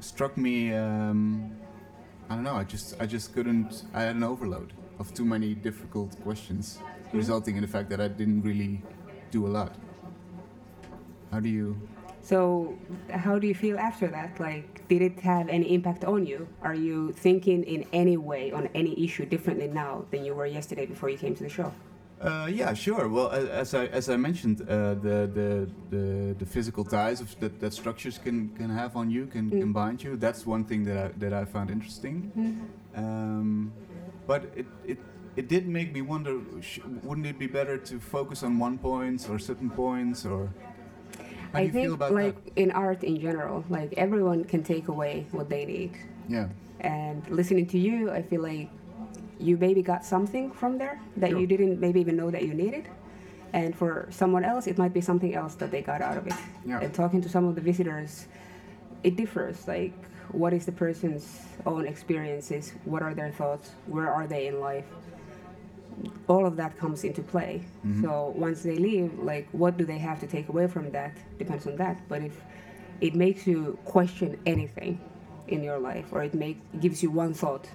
[0.00, 0.74] struck me.
[0.74, 1.56] Um,
[2.30, 2.54] I don't know.
[2.54, 3.84] I just I just couldn't.
[3.92, 6.78] I had an overload of too many difficult questions,
[7.12, 8.82] resulting in the fact that I didn't really
[9.30, 9.74] do a lot.
[11.30, 11.76] How do you?
[12.22, 12.78] So,
[13.10, 14.38] how do you feel after that?
[14.38, 16.46] Like, did it have any impact on you?
[16.62, 20.86] Are you thinking in any way on any issue differently now than you were yesterday
[20.86, 21.72] before you came to the show?
[22.20, 23.08] Uh, yeah, sure.
[23.08, 27.58] Well, as I as I mentioned, uh, the, the the the physical ties of that,
[27.58, 29.72] that structures can can have on you can, can Mm.
[29.72, 30.16] bind you.
[30.16, 32.30] That's one thing that I that I found interesting.
[32.94, 33.72] Um,
[34.28, 34.98] but it, it
[35.34, 36.38] it did make me wonder.
[36.60, 40.48] Sh- wouldn't it be better to focus on one point or certain points, or
[41.52, 45.26] how I think feel about like in art in general, like everyone can take away
[45.32, 45.92] what they need.
[46.28, 46.48] Yeah.
[46.80, 48.68] And listening to you, I feel like
[49.38, 51.40] you maybe got something from there that Sure.
[51.40, 52.88] you didn't maybe even know that you needed.
[53.52, 56.32] And for someone else, it might be something else that they got out of it.
[56.64, 56.80] Yeah.
[56.80, 58.26] And talking to some of the visitors,
[59.04, 59.68] it differs.
[59.68, 59.92] Like,
[60.30, 62.72] what is the person's own experiences?
[62.84, 63.72] What are their thoughts?
[63.86, 64.86] Where are they in life?
[66.28, 67.62] All of that comes into play.
[68.00, 71.16] So once they leave, like, what do they have to take away from that?
[71.38, 71.96] Depends on that.
[72.08, 72.40] But if
[73.00, 75.00] it makes you question anything
[75.48, 77.66] in your life, or it make, gives you one thought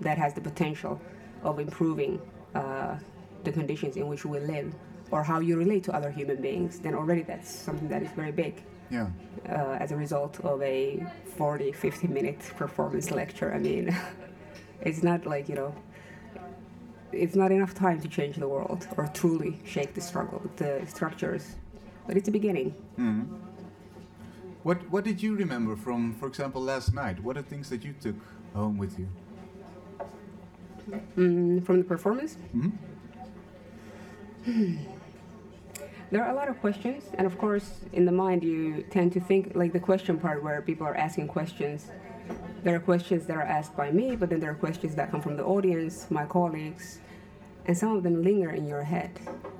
[0.00, 1.00] that has the potential
[1.42, 2.20] of improving
[2.54, 2.96] uh,
[3.44, 4.74] the conditions in which we live,
[5.10, 8.32] or how you relate to other human beings, then already that's something that is very
[8.32, 9.08] big Yeah.
[9.48, 11.04] uh, as a result of a
[11.36, 13.52] 40, 50 minute performance lecture.
[13.54, 13.94] I mean,
[14.80, 15.74] it's not like, you know,
[17.14, 21.56] it's not enough time to change the world or truly shake the struggle, the structures,
[22.06, 22.74] but it's a beginning.
[22.98, 23.26] Mhm.
[24.62, 27.16] What What did you remember from, for example, last night?
[27.22, 28.16] What are things that you took
[28.54, 29.06] home with you?
[31.16, 32.72] Mm, from the performance, Mhm.
[36.10, 39.20] there are a lot of questions, and of course, in the mind, you tend to
[39.20, 41.90] think like the question part where people are asking questions.
[42.62, 45.20] There are questions that are asked by me, but then there are questions that come
[45.20, 47.00] from the audience, my colleagues,
[47.66, 49.18] and some of them linger in your head.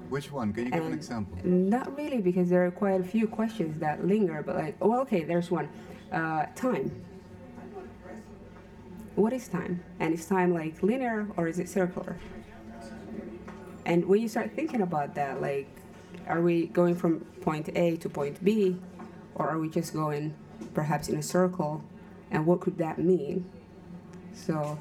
[0.08, 0.52] Which one?
[0.52, 1.38] Can you give an example?
[1.44, 5.24] Not really, because there are quite a few questions that linger, but like, well, okay,
[5.24, 5.68] there's one.
[6.12, 6.92] Uh, time.
[9.16, 9.82] What is time?
[9.98, 12.18] And is time like linear or is it circular?
[13.86, 15.68] And when you start thinking about that, like,
[16.26, 18.76] are we going from point A to point B,
[19.34, 20.34] or are we just going
[20.72, 21.82] perhaps in a circle?
[22.30, 23.44] And what could that mean?
[24.32, 24.78] So,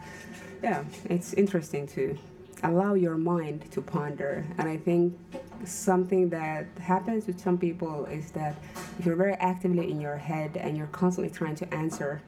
[0.62, 2.18] yeah, it's interesting to
[2.64, 4.46] allow your mind to ponder.
[4.58, 5.18] And I think
[5.66, 8.56] something that happens with some people is that
[9.00, 12.22] if you're very actively in your head and you're constantly trying to answer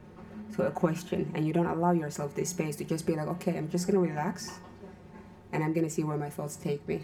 [0.54, 3.56] to a question and you don't allow yourself this space to just be like, okay,
[3.56, 4.58] I'm just gonna relax
[5.52, 7.02] and I'm gonna see where my thoughts take me.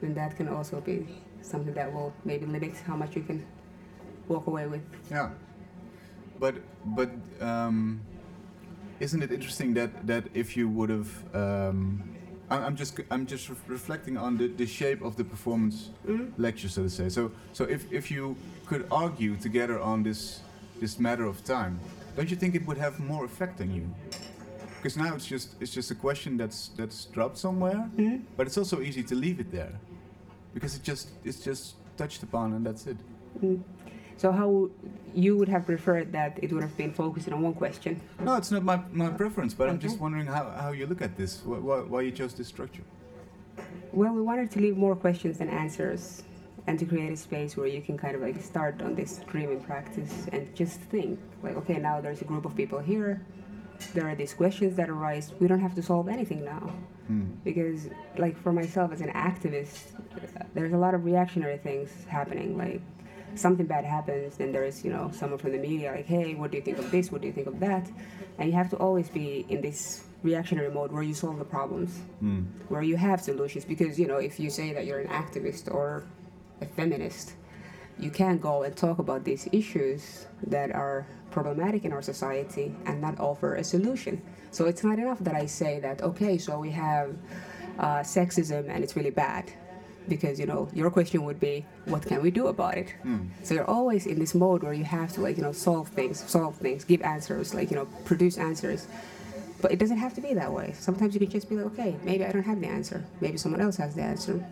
[0.00, 1.06] Then that can also be
[1.42, 3.44] something that will maybe limit how much you can
[4.28, 4.82] walk away with.
[5.10, 5.30] Yeah.
[6.38, 8.00] But but um,
[9.02, 11.82] isn't it interesting that that if you would have um,
[12.50, 16.40] I'm just I'm just ref- reflecting on the, the shape of the performance mm-hmm.
[16.40, 17.08] lecture, so to say.
[17.08, 18.36] So so if, if you
[18.66, 20.40] could argue together on this
[20.80, 21.80] this matter of time,
[22.16, 23.86] don't you think it would have more effect on you?
[24.76, 28.16] Because now it's just it's just a question that's that's dropped somewhere, mm-hmm.
[28.36, 29.72] but it's also easy to leave it there,
[30.54, 32.98] because it just it's just touched upon and that's it.
[33.40, 33.62] Mm.
[34.16, 34.70] So how
[35.14, 38.00] you would have preferred that it would have been focused on one question?
[38.20, 41.16] No, it's not my, my preference, but I'm just wondering how, how you look at
[41.16, 42.82] this, wh- wh- why you chose this structure.
[43.92, 46.22] Well, we wanted to leave more questions than answers
[46.66, 49.60] and to create a space where you can kind of like start on this dreaming
[49.60, 53.20] practice and just think like, okay, now there's a group of people here.
[53.94, 55.32] There are these questions that arise.
[55.40, 56.72] We don't have to solve anything now.
[57.08, 57.24] Hmm.
[57.42, 62.56] Because, like, for myself as an activist, uh, there's a lot of reactionary things happening.
[62.56, 62.80] Like,
[63.34, 66.56] something bad happens, then there's, you know, someone from the media like, hey, what do
[66.58, 67.10] you think of this?
[67.12, 67.90] What do you think of that?
[68.38, 71.98] And you have to always be in this reactionary mode where you solve the problems
[72.20, 72.42] Hmm.
[72.68, 76.04] where you have solutions because you know if you say that you're an activist or
[76.60, 77.32] a feminist
[77.98, 83.00] you can't go and talk about these issues that are problematic in our society and
[83.00, 86.70] not offer a solution so it's not enough that i say that okay so we
[86.70, 87.16] have
[87.80, 89.50] uh, sexism and it's really bad
[90.08, 93.26] because you know your question would be what can we do about it Hmm.
[93.42, 96.22] so you're always in this mode where you have to like you know solve things
[96.28, 98.86] solve things give answers like you know produce answers
[99.60, 100.74] but it doesn't have to be that way.
[100.76, 103.04] Sometimes you can just be like, okay, maybe I don't have the answer.
[103.20, 104.44] Maybe someone else has the answer.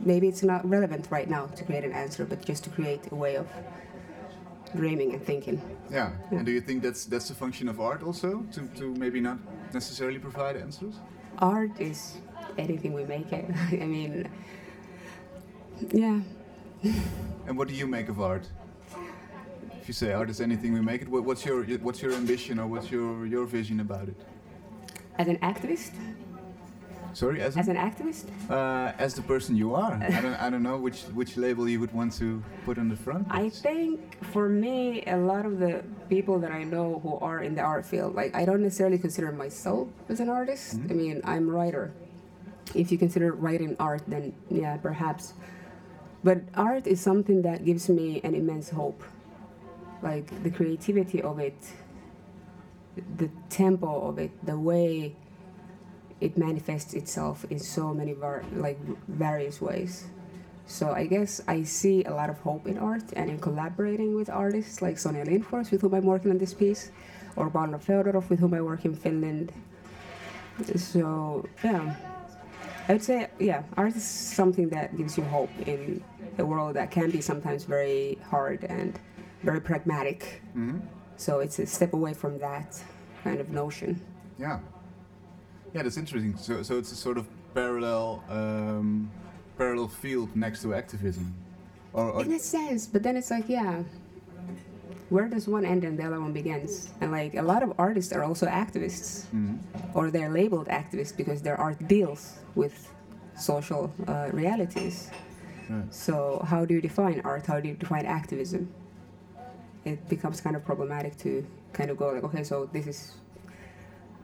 [0.00, 3.14] Maybe it's not relevant right now to create an answer, but just to create a
[3.14, 3.46] way of
[4.74, 5.60] dreaming and thinking.
[5.90, 6.12] Yeah.
[6.30, 9.38] And do you think that's that's a function of art also, to, to maybe not
[9.74, 10.94] necessarily provide answers?
[11.38, 12.16] Art is
[12.56, 13.44] anything we make it.
[13.72, 14.28] I mean,
[15.92, 16.20] yeah.
[17.46, 18.48] And what do you make of art?
[19.80, 22.66] If you say art is anything we make it, what's your what's your ambition or
[22.66, 24.16] what's your your vision about it?
[25.18, 25.92] As an activist,
[27.14, 29.94] Sorry, as, as an, an activist, uh, as the person you are.
[29.94, 32.96] I don't I don't know which which label you would want to put on the
[32.96, 33.28] front.
[33.30, 37.54] I think for me, a lot of the people that I know who are in
[37.54, 40.74] the art field, like I don't necessarily consider myself as an artist.
[40.90, 41.92] I mean, I'm a writer.
[42.74, 45.34] If you consider writing art, then yeah, perhaps.
[46.24, 49.02] But art is something that gives me an immense hope.
[50.02, 51.56] Like the creativity of it,
[53.16, 55.14] the tempo of it, the way
[56.20, 60.06] it manifests itself in so many var- like various ways.
[60.66, 64.30] So I guess I see a lot of hope in art and in collaborating with
[64.30, 66.90] artists like Sonya Lindfors, with whom I'm working on this piece,
[67.36, 69.52] or Balna Feodorov, with whom I work in Finland.
[70.76, 71.94] So yeah,
[72.88, 76.02] I would say yeah, art is something that gives you hope in
[76.38, 78.98] a world that can be sometimes very hard and
[79.42, 80.42] very pragmatic.
[80.52, 80.78] hmm
[81.16, 82.82] So it's a step away from that
[83.22, 84.00] kind of notion.
[84.38, 84.58] Yeah.
[85.74, 86.36] Yeah, that's interesting.
[86.36, 89.10] So, so it's a sort of parallel, um,
[89.58, 91.34] parallel field next to activism,
[91.92, 93.82] or, or In a sense, but then it's like, yeah,
[95.10, 96.90] where does one end and the other one begins?
[97.00, 99.58] And like a lot of artists are also activists, Mhm.
[99.94, 102.74] or they're labeled activists because their art deals with
[103.36, 105.10] social uh, realities.
[105.68, 105.92] Right.
[105.94, 107.46] So how do you define art?
[107.46, 108.68] How do you define activism?
[109.84, 113.12] It becomes kind of problematic to kind of go like, okay, so this is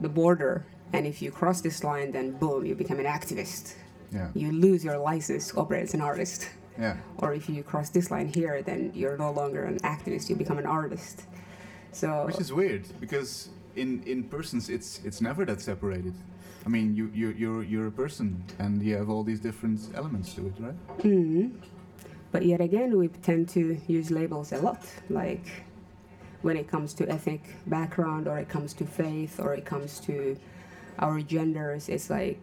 [0.01, 3.75] the border, and if you cross this line, then boom, you become an activist.
[4.13, 6.49] yeah, You lose your license to operate as an artist.
[6.79, 10.37] yeah, Or if you cross this line here, then you're no longer an activist; you
[10.37, 11.25] become an artist.
[11.93, 16.15] So which is weird because in in persons it's it's never that separated.
[16.67, 20.35] I mean, you you you're you're a person and you have all these different elements
[20.35, 20.99] to it, right?
[20.99, 21.53] Mhm.
[22.33, 25.47] But yet again, we tend to use labels a lot, like
[26.43, 30.37] when it comes to ethnic background, or it comes to faith, or it comes to
[30.99, 31.89] our genders.
[31.89, 32.39] It's like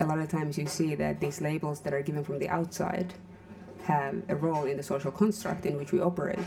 [0.00, 3.14] a lot of times you see that these labels that are given from the outside
[3.84, 6.38] have a role in the social construct in which we operate.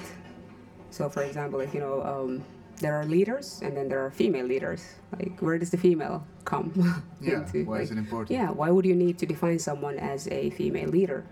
[0.89, 2.43] So, for example, like you know, um,
[2.81, 4.83] there are leaders, and then there are female leaders.
[5.17, 6.73] Like, where does the female come
[7.21, 7.41] Yeah.
[7.43, 7.63] into?
[7.65, 8.31] Why like, is it important?
[8.31, 11.23] yeah, why would you need to define someone as a female leader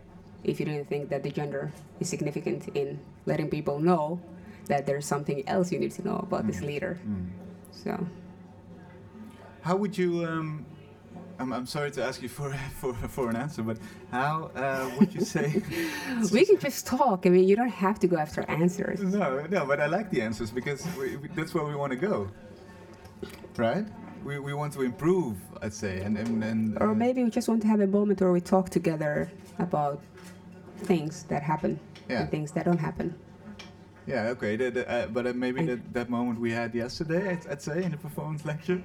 [0.44, 4.20] if you didn't think that the gender is significant in letting people know
[4.68, 7.00] that there's something else you need to know about this leader?
[7.08, 7.28] Mm.
[7.72, 8.08] So,
[9.62, 10.26] How would you?
[10.26, 10.66] Um,
[11.40, 13.78] I'm, I'm sorry to ask you for for for an answer, but
[14.12, 15.62] how uh, would you say?
[16.32, 17.26] we can just talk.
[17.26, 19.02] I mean, you don't have to go after answers.
[19.02, 21.98] No, no, but I like the answers because we, we, that's where we want to
[21.98, 22.30] go,
[23.58, 23.86] right?
[24.24, 27.48] We, we want to improve, I'd say, and and, and Or uh, maybe we just
[27.50, 30.02] want to have a moment where we talk together about
[30.84, 32.22] things that happen Yeah.
[32.22, 33.14] and things that don't happen.
[34.06, 37.48] Yeah, okay, the, the, uh, but uh, maybe that, that moment we had yesterday, I'd,
[37.48, 38.82] I'd say, in the performance lecture.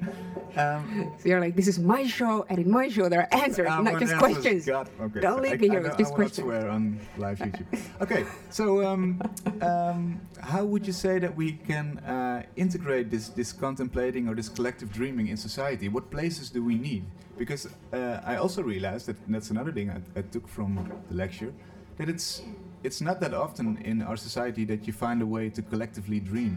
[0.56, 3.66] Um, So you're like, this is my show, and in my show there are answers,
[3.68, 4.66] our not just answers- questions.
[4.66, 6.44] God, okay, Don't leave me here with just I questions.
[6.46, 7.66] swear on live YouTube.
[8.00, 9.20] okay, so um,
[9.60, 14.48] um, how would you say that we can uh, integrate this this contemplating or this
[14.48, 15.88] collective dreaming in society?
[15.88, 17.04] What places do we need?
[17.36, 20.70] Because uh, I also realized that and that's another thing I, I took from
[21.08, 21.52] the lecture
[21.98, 22.42] that it's
[22.88, 26.54] it's not that often in our society that you find a way to collectively dream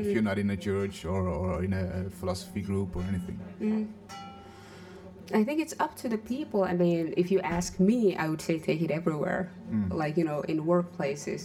[0.00, 3.38] if you're not in a church or, or in a philosophy group or anything.
[3.60, 3.84] Mm.
[5.40, 6.60] I think it's up to the people.
[6.72, 9.50] I mean, if you ask me, I would say take it everywhere.
[9.70, 9.94] Mm.
[10.02, 11.42] Like, you know, in workplaces.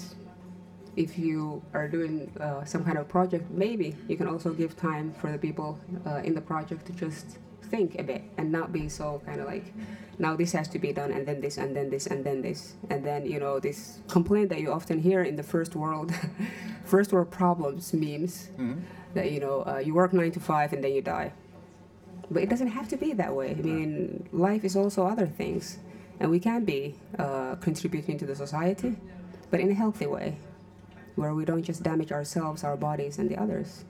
[1.06, 5.14] If you are doing uh, some kind of project, maybe you can also give time
[5.20, 5.70] for the people
[6.08, 7.28] uh, in the project to just
[7.72, 9.66] think a bit and not be so kind of like,
[10.20, 12.74] now this has to be done, and then this, and then this, and then this.
[12.90, 16.12] And then, you know, this complaint that you often hear in the first world,
[16.86, 18.78] first world problems memes Mhm.
[19.14, 21.32] that you know uh, you work nine to five and then you die.
[22.32, 23.52] But it doesn't have to be that way.
[23.52, 25.78] I mean life is also other things.
[26.20, 28.96] And we can be uh, contributing to the society
[29.52, 30.36] but in a healthy way
[31.16, 33.86] where we don't just damage ourselves our bodies and the others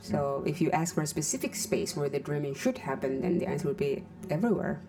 [0.00, 3.46] so if you ask for a specific space where the dreaming should happen then the
[3.46, 4.80] answer would be everywhere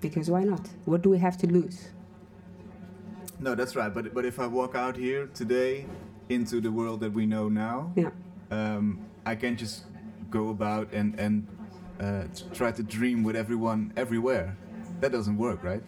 [0.00, 1.88] because why not what do we have to lose
[3.40, 3.92] No, that's right.
[3.94, 5.86] But but if I walk out here today
[6.28, 8.10] into the world that we know now, yeah
[8.50, 9.84] um, I can't just
[10.30, 11.46] go about and and
[12.00, 14.56] uh, try to dream with everyone everywhere.
[15.00, 15.82] That doesn't work, right?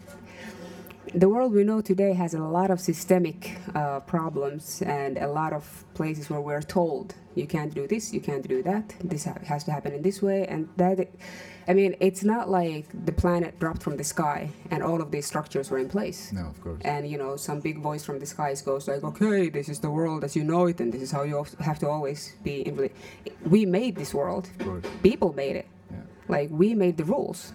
[1.13, 5.53] The world we know today has a lot of systemic uh, problems and a lot
[5.53, 9.39] of places where we're told you can't do this, you can't do that, this ha-
[9.45, 11.07] has to happen in this way, and that.
[11.67, 15.27] I mean, it's not like the planet dropped from the sky and all of these
[15.27, 16.31] structures were in place.
[16.33, 16.81] No, of course.
[16.83, 19.91] And you know, some big voice from the skies goes like, "Okay, this is the
[19.91, 22.89] world as you know it, and this is how you have to always be." In
[23.45, 24.49] we made this world.
[24.59, 24.85] Of course.
[25.03, 25.67] People made it.
[25.91, 25.97] Yeah.
[26.27, 27.53] Like we made the rules.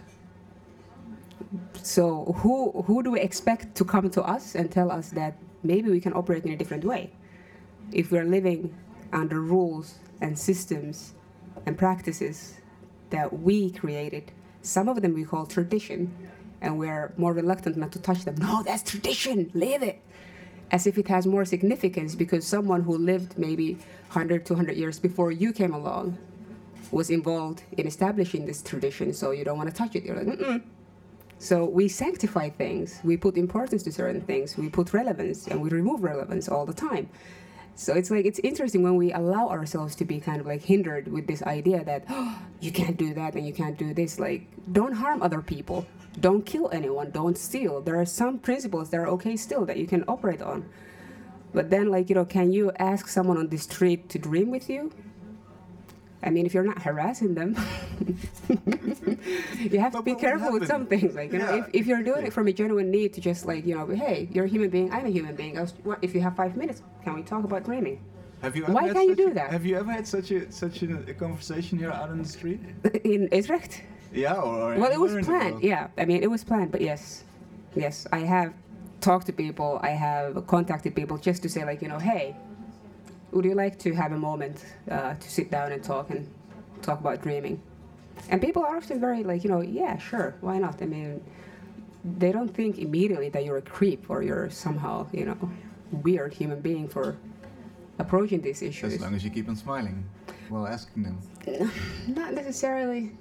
[1.82, 5.90] So who who do we expect to come to us and tell us that maybe
[5.90, 7.12] we can operate in a different way?
[7.92, 8.74] If we're living
[9.12, 11.14] under rules and systems
[11.66, 12.54] and practices
[13.10, 14.32] that we created,
[14.62, 16.12] some of them we call tradition,
[16.60, 18.34] and we're more reluctant not to touch them.
[18.36, 20.00] No, that's tradition, leave it.
[20.72, 23.74] As if it has more significance because someone who lived maybe
[24.10, 26.18] 100, 200 years before you came along
[26.90, 30.04] was involved in establishing this tradition, so you don't want to touch it.
[30.04, 30.62] You're like, mm
[31.38, 35.68] So we sanctify things, we put importance to certain things, we put relevance, and we
[35.68, 37.10] remove relevance all the time.
[37.74, 41.08] So it's like it's interesting when we allow ourselves to be kind of like hindered
[41.08, 44.18] with this idea that oh, you can't do that and you can't do this.
[44.18, 45.86] Like, don't harm other people,
[46.18, 47.82] don't kill anyone, don't steal.
[47.82, 50.64] There are some principles that are okay still that you can operate on.
[51.52, 54.70] But then, like, you know, can you ask someone on the street to dream with
[54.70, 54.90] you?
[56.26, 57.56] I mean, if you're not harassing them,
[59.60, 61.14] you have to be careful with some things.
[61.14, 63.64] Like, you know, if, if you're doing it from a genuine need to just, like,
[63.64, 65.56] you know, hey, you're a human being, I'm a human being.
[65.56, 68.00] I was, what, if you have five minutes, can we talk about dreaming?
[68.42, 69.50] Have you Why ever had can't you such do a- that?
[69.52, 72.60] Have you ever had such a such a, a conversation here out on the street?
[73.04, 73.82] In Utrecht?
[74.12, 75.62] Yeah, or, or Well, it was anywhere in the planned.
[75.62, 77.24] Yeah, I mean, it was planned, but yes,
[77.74, 78.52] yes, I have
[79.00, 82.36] talked to people, I have contacted people just to say, like, you know, hey,
[83.36, 86.26] would you like to have a moment uh, to sit down and talk and
[86.80, 87.60] talk about dreaming?
[88.30, 90.80] And people are often very like, you know, yeah, sure, why not?
[90.80, 91.22] I mean,
[92.18, 95.38] they don't think immediately that you're a creep or you're somehow, you know,
[95.92, 97.16] weird human being for
[97.98, 98.94] approaching these issues.
[98.94, 100.08] As long as you keep on smiling
[100.48, 101.18] while asking them.
[102.08, 103.12] Not necessarily.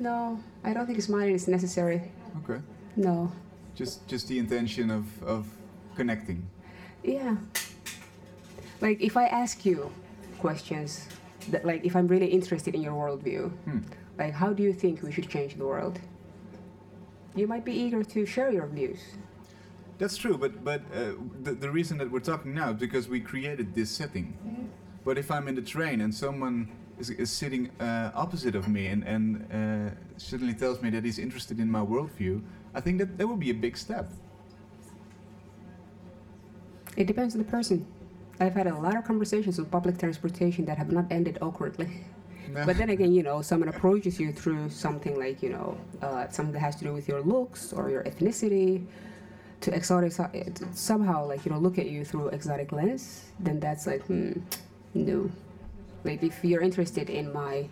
[0.00, 2.10] No, I don't think smiling is necessary.
[2.42, 2.60] Okay.
[2.96, 3.30] No.
[3.76, 5.46] Just just the intention of, of
[5.94, 6.48] connecting.
[7.04, 7.36] Yeah.
[8.80, 9.90] Like if I ask you
[10.38, 11.08] questions,
[11.48, 13.78] that like if I'm really interested in your worldview, Hmm.
[14.18, 15.98] like how do you think we should change the world?
[17.34, 19.00] You might be eager to share your views.
[19.98, 21.12] That's true, but but uh,
[21.42, 24.34] the, the reason that we're talking now is because we created this setting.
[25.04, 26.68] But if I'm in the train and someone
[26.98, 31.18] is, is sitting uh, opposite of me and, and uh, suddenly tells me that he's
[31.18, 32.42] interested in my worldview,
[32.74, 34.10] I think that that would be a big step.
[36.96, 37.86] It depends on the person.
[38.40, 42.04] I've had a lot of conversations with public transportation that have not ended awkwardly.
[42.52, 46.52] But then again, you know, someone approaches you through something like, you know, uh, something
[46.54, 48.86] that has to do with your looks or your ethnicity,
[49.60, 50.12] to exotic
[50.72, 54.32] somehow like you know look at you through exotic lens, then that's like, hmm,
[54.94, 55.30] no.
[56.04, 57.68] Like if you're interested in my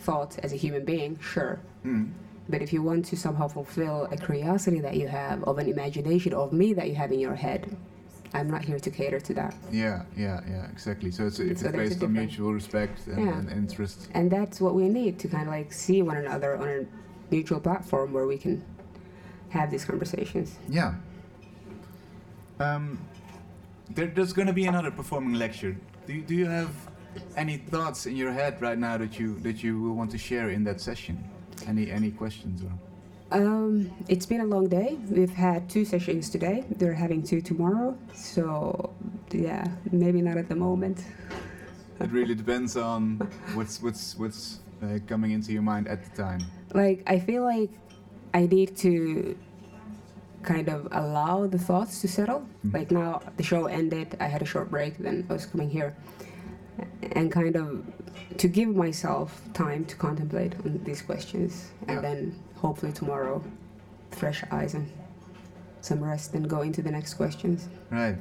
[0.00, 1.60] thoughts as a human being, sure.
[1.82, 2.08] Hmm.
[2.48, 6.34] But if you want to somehow fulfill a curiosity that you have of an imagination
[6.34, 7.76] of me that you have in your head,
[8.32, 9.54] I'm not here to cater to that.
[9.72, 11.10] Yeah, yeah, yeah, exactly.
[11.10, 13.38] So it's, So it's based on mutual respect and, Yeah.
[13.38, 14.08] and interest.
[14.14, 16.86] And that's what we need to kind of like see one another on a
[17.30, 18.62] mutual platform where we can
[19.48, 20.56] have these conversations.
[20.68, 20.94] Yeah.
[22.60, 23.00] Um,
[23.90, 25.76] there, there's going to be another performing lecture.
[26.06, 26.70] Do you, do you have
[27.36, 30.50] any thoughts in your head right now that you that you will want to share
[30.50, 31.24] in that session?
[31.66, 32.70] Any any questions or?
[33.32, 34.98] Um, it's been a long day.
[35.08, 36.64] We've had two sessions today.
[36.70, 37.96] They're having two tomorrow.
[38.12, 38.92] So,
[39.30, 41.04] yeah, maybe not at the moment.
[42.00, 43.18] It really depends on
[43.54, 46.40] what's what's what's uh, coming into your mind at the time.
[46.74, 47.70] Like, I feel like
[48.34, 49.36] I need to
[50.42, 52.46] kind of allow the thoughts to settle.
[52.66, 52.74] Mhm.
[52.74, 55.94] Like, now the show ended, I had a short break, then I was coming here.
[57.12, 57.84] And kind of
[58.38, 61.70] to give myself time to contemplate on these questions.
[61.86, 62.00] And Yeah.
[62.00, 63.42] then hopefully tomorrow,
[64.10, 64.90] fresh eyes and
[65.80, 67.68] some rest and go into the next questions.
[67.90, 68.16] Right.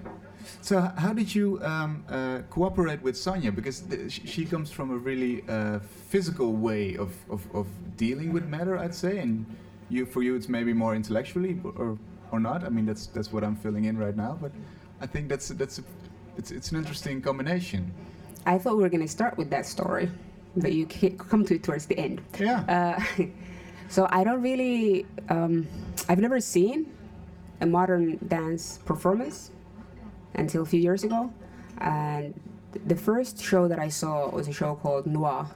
[0.61, 3.51] So how did you um, uh, cooperate with Sonya?
[3.51, 7.67] Because th- she comes from a really uh, physical way of, of, of
[7.97, 9.45] dealing with matter, I'd say, and
[9.89, 11.97] you for you it's maybe more intellectually or
[12.31, 12.63] or not.
[12.63, 14.51] I mean that's that's what I'm filling in right now, but
[15.01, 15.83] I think that's that's a,
[16.37, 17.91] it's it's an interesting combination.
[18.45, 20.09] I thought we were going to start with that story,
[20.55, 22.21] but you come to it towards the end.
[22.39, 22.97] Yeah.
[23.17, 23.23] Uh,
[23.89, 25.67] so I don't really, um,
[26.07, 26.91] I've never seen
[27.59, 29.51] a modern dance performance
[30.35, 31.33] until a few years ago.
[31.79, 32.39] And
[32.85, 35.49] the first show that I saw was a show called Noir.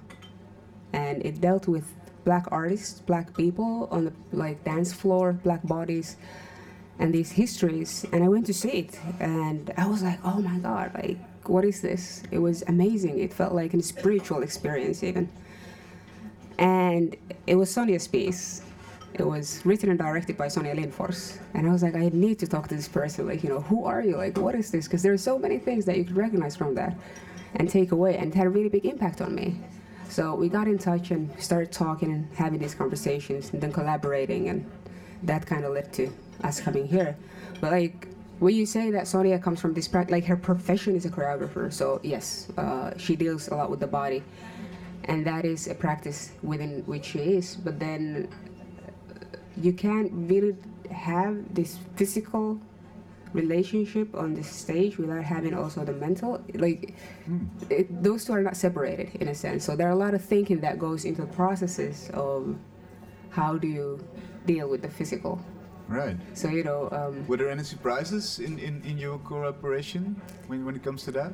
[0.92, 1.86] And it dealt with
[2.24, 6.18] black artists, black people on the like dance floor, black bodies,
[7.00, 8.06] and these histories.
[8.12, 11.18] And I went to see it, and I was like, oh my god, like
[11.48, 12.24] what is this?
[12.32, 13.20] It was amazing.
[13.20, 15.30] It felt like a spiritual experience even.
[16.58, 17.16] And
[17.48, 18.62] it was Sonya's piece.
[19.14, 21.38] It was written and directed by Sonya Lindfors.
[21.54, 23.28] And I was like, I need to talk to this person.
[23.28, 24.18] Like, you know, who are you?
[24.18, 24.88] Like, what is this?
[24.88, 26.96] Because there are so many things that you could recognize from that
[27.56, 28.18] and take away.
[28.18, 29.58] And it had a really big impact on me.
[30.10, 34.50] So we got in touch and started talking and having these conversations and then collaborating.
[34.50, 34.70] And
[35.24, 36.12] that kind of led to
[36.44, 37.16] us coming here.
[37.62, 38.08] But like,
[38.40, 41.72] when you say that Sonya comes from this practice, like her profession is a choreographer,
[41.72, 44.22] so yes, uh, she deals a lot with the body,
[45.06, 47.56] and that is a practice within which she is.
[47.56, 48.28] But then
[48.86, 50.56] uh, you can't really
[50.92, 52.60] have this physical
[53.34, 56.94] relationship on the stage without having also the mental like
[57.72, 60.24] it, those two are not separated in a sense so there are a lot of
[60.24, 62.56] thinking that goes into the processes of
[63.32, 64.00] how do you
[64.46, 65.42] deal with the physical
[65.88, 66.16] Right.
[66.36, 70.76] so you know um, Were there any surprises in, in, in your cooperation when, when
[70.76, 71.34] it comes to that?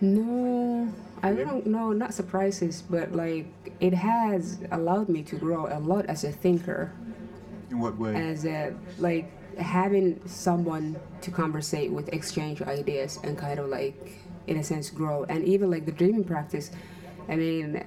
[0.00, 0.92] No,
[1.22, 3.46] I don't know, not surprises, but like
[3.80, 6.92] it has allowed me to grow a lot as a thinker,
[7.70, 8.14] In what way?
[8.14, 14.56] as a like having someone to conversate with, exchange ideas, and kind of like in
[14.58, 15.24] a sense grow.
[15.28, 16.70] And even like the dreaming practice,
[17.28, 17.82] I mean,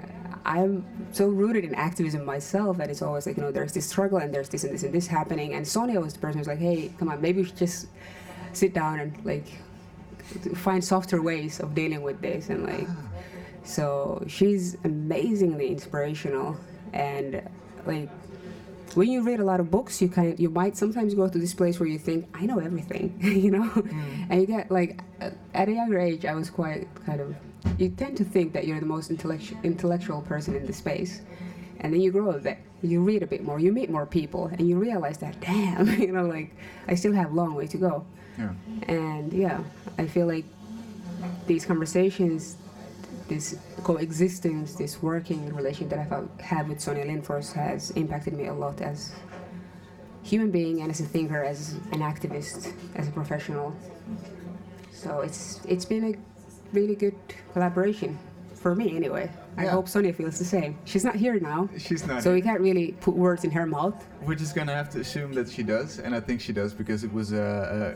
[0.46, 4.18] I'm so rooted in activism myself, and it's always like you know there's this struggle
[4.18, 5.54] and there's this and this and this happening.
[5.54, 7.88] And Sonya was the person who's like, hey, come on, maybe we should just
[8.54, 9.48] sit down and like
[10.56, 13.08] find softer ways of dealing with this and like ah.
[13.64, 16.58] So she's amazingly inspirational.
[16.94, 17.48] And
[17.86, 18.10] like
[18.96, 21.38] when you read a lot of books you kind of, you might sometimes go to
[21.38, 23.64] this place where you think i know everything you know?
[23.64, 24.28] Mm.
[24.30, 25.02] And you get like
[25.54, 27.36] at a younger age i was quite kind of
[27.78, 31.22] you tend to think that you're the most intellectual intellectual person in the space.
[31.80, 34.48] And then you grow a bit you read a bit more you meet more people
[34.48, 36.56] and you realize that damn you know like
[36.88, 38.06] i still have a long way to go.
[38.38, 38.54] Yeah.
[38.88, 39.60] and yeah,
[39.98, 40.46] I feel like
[41.48, 42.56] these conversations,
[43.32, 48.54] this coexistence, this working relation that I've had with Sonya Lindfors has impacted me a
[48.54, 49.14] lot as
[50.22, 53.74] human being and as a thinker, as an activist, as a professional.
[54.92, 56.14] So it's it's been a
[56.78, 57.16] really good
[57.54, 58.20] collaboration
[58.62, 59.26] for me anyway.
[59.58, 59.72] I Yeah.
[59.78, 60.72] hope Sonya feels the same.
[60.92, 62.22] She's not here now, She's not.
[62.24, 63.98] so we can't really put words in her mouth.
[64.28, 67.04] We're just gonna have to assume that she does, and I think she does because
[67.08, 67.48] it was a,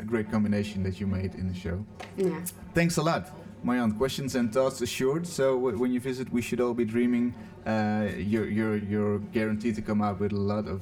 [0.01, 1.77] a great combination that you made in the show.
[2.17, 2.39] Yeah.
[2.73, 3.23] Thanks a lot,
[3.65, 3.91] Maryan.
[3.93, 5.25] Questions and thoughts assured.
[5.25, 7.33] So w- when you visit, we should all be dreaming.
[7.65, 10.81] Uh, you're you're you're guaranteed to come out with a lot of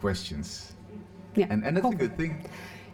[0.00, 0.72] questions.
[1.36, 1.46] Yeah.
[1.50, 2.32] And and that's a good thing.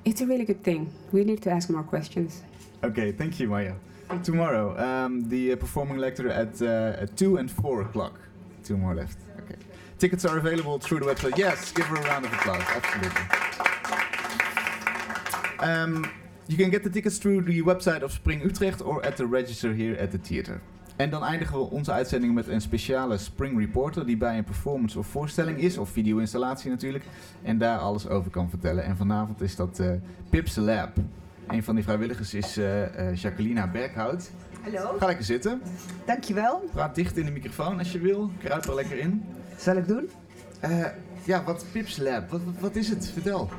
[0.05, 0.93] It's a really good thing.
[1.13, 2.43] We need to ask more questions.
[2.83, 3.75] Okay, thank you, Maya.
[4.23, 8.21] Tomorrow, um, the uh, performing lecture at, uh, at 2 and 4 o'clock.
[8.63, 9.19] Two more left.
[9.41, 9.57] Okay.
[9.99, 11.37] Tickets are available through the website.
[11.37, 12.63] Yes, give her a round of applause.
[12.69, 13.23] Absolutely.
[15.59, 16.09] Um,
[16.47, 19.75] you can get the tickets through the website of Spring Utrecht or at the register
[19.75, 20.61] here at the theater.
[20.97, 24.99] En dan eindigen we onze uitzending met een speciale Spring Reporter die bij een performance
[24.99, 27.05] of voorstelling is, of video-installatie natuurlijk,
[27.43, 28.85] en daar alles over kan vertellen.
[28.85, 29.91] En vanavond is dat eh
[30.31, 30.97] Pips Lab.
[31.49, 34.31] Een van die vrijwilligers is eh eh Jacquelina Berghout.
[34.63, 35.63] Hallo, Ga lekker zitten.
[36.07, 36.69] dankjewel.
[36.73, 38.31] Praat dicht in de microfoon als je wil.
[38.39, 39.25] Kruip er lekker in.
[39.57, 40.09] Zal ik doen?
[41.25, 42.31] Ja, wat Pips Lab?
[42.31, 43.11] Wat, wat, wat is het?
[43.13, 43.51] Vertel.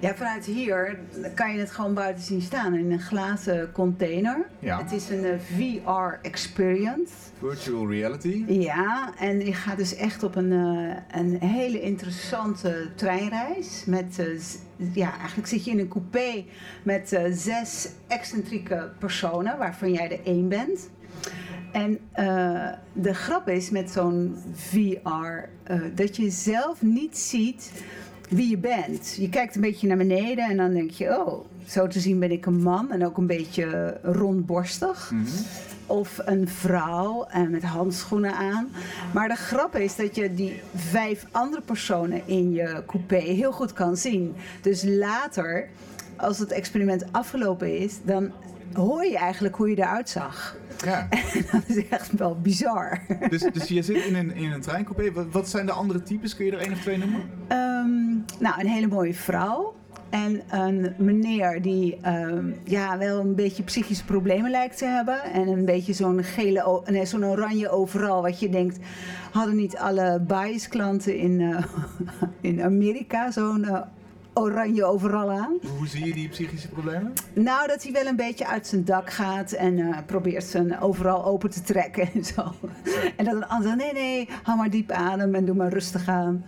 [0.00, 0.98] Ja, vanuit hier
[1.34, 4.46] kan je het gewoon buiten zien staan in een glazen container.
[4.58, 4.82] Ja.
[4.82, 7.12] Het is een eh, VR-experience.
[7.38, 8.44] Virtual reality.
[8.48, 13.84] Ja, en je gaat dus echt op een, eh, een hele interessante treinreis.
[13.86, 16.44] Met, eh, ja, eigenlijk zit je in een coupé
[16.82, 20.90] met zes excentrieke personen, waarvan jij er één bent.
[21.72, 21.98] En
[22.92, 25.48] de grap is met zo'n VR
[25.94, 27.72] dat je zelf niet ziet
[28.28, 29.16] wie je bent.
[29.18, 32.30] Je kijkt een beetje naar beneden en dan denk je, oh, zo te zien ben
[32.30, 35.24] ik een man en ook een beetje rondborstig Mhm.
[35.86, 38.68] of een vrouw en met handschoenen aan.
[39.14, 43.72] Maar de grap is dat je die vijf andere personen in je coupé heel goed
[43.72, 44.34] kan zien.
[44.62, 45.68] Dus later,
[46.16, 48.30] als het experiment afgelopen is, dan
[48.72, 50.56] hoor je eigenlijk hoe je eruit zag.
[50.84, 51.08] Ja.
[51.34, 53.00] En dat is echt wel bizar.
[53.28, 55.12] Dus, dus je zit in een, in een treincoupé.
[55.12, 56.36] Wat, wat zijn de andere types?
[56.36, 57.20] Kun je er één of twee noemen?
[57.48, 59.76] Ehm, nou, een hele mooie vrouw.
[60.10, 65.22] En een meneer die ehm, ja, wel een beetje psychische problemen lijkt te hebben.
[65.22, 68.22] En een beetje zo'n gele, nee, zo'n oranje overal.
[68.22, 68.78] Wat je denkt,
[69.30, 71.64] hadden niet alle bias klanten in, eh,
[72.50, 73.80] in Amerika zo'n eh,
[74.38, 75.58] oranje overal aan?
[75.78, 77.12] Hoe zie je die psychische problemen?
[77.32, 81.24] Nou, dat hij wel een beetje uit zijn dak gaat en eh, probeert zijn overal
[81.24, 82.52] open te trekken en zo.
[83.16, 86.44] En dat een ander, nee, nee, hou maar diep adem en doe maar rustig aan.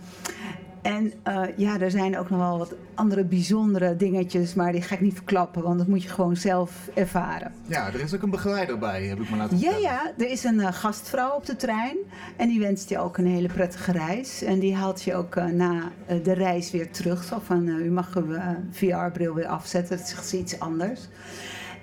[0.81, 4.95] En eh, ja, er zijn ook nog wel wat andere bijzondere dingetjes, maar die ga
[4.95, 7.51] ik niet verklappen, want dat moet je gewoon zelf ervaren.
[7.65, 9.81] Ja, er is ook een begeleider bij, heb ik me laten Ja, vertellen.
[9.81, 11.97] ja, er is een eh, gastvrouw op de trein
[12.37, 14.43] en die wenst je ook een hele prettige reis.
[14.43, 15.91] En die haalt je ook eh, na
[16.23, 17.23] de reis weer terug.
[17.23, 18.35] Zo van, u mag uw
[18.71, 21.07] VR-bril weer afzetten, het is iets anders.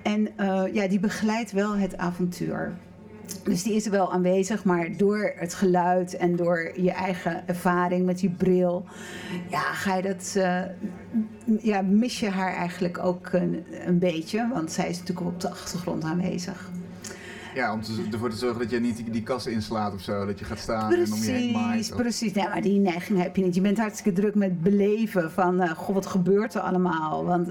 [0.03, 0.29] En
[0.73, 2.73] ja, die begeleidt wel het avontuur.
[3.49, 8.19] Dus die is wel aanwezig, maar door het geluid en door je eigen ervaring met
[8.19, 8.85] die bril,
[9.51, 10.63] ja, ga je dat, eh,
[11.61, 15.51] ja, mis je haar eigenlijk ook een, een beetje, want zij is natuurlijk op de
[15.51, 16.71] achtergrond aanwezig.
[17.59, 20.27] Ja, om te, ervoor te zorgen dat je niet die, die kassen inslaat of zo.
[20.27, 21.69] Dat je gaat staan en om je heen maait.
[21.75, 22.33] Precies, of- precies.
[22.33, 23.55] Nee, maar die neiging heb je niet.
[23.55, 27.25] Je bent hartstikke druk met beleven van, eh, goh, wat gebeurt er allemaal?
[27.25, 27.51] Want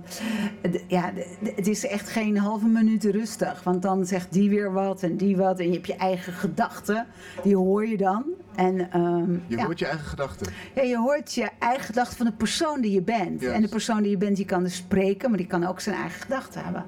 [0.62, 1.12] het- ja,
[1.56, 3.64] het is echt geen halve minuut rustig.
[3.64, 5.60] Want dan zegt die weer wat en die wat.
[5.60, 7.06] En je hebt je eigen gedachten,
[7.44, 8.24] die hoor je dan.
[8.56, 9.66] En, ehm, Je ja.
[9.66, 10.54] hoort je eigen gedachten.
[10.76, 13.44] Ja, je hoort je eigen gedachten van de persoon die je bent.
[13.44, 15.96] En de persoon die je bent, die kan dus spreken, maar die kan ook zijn
[15.96, 16.86] eigen gedachten hebben.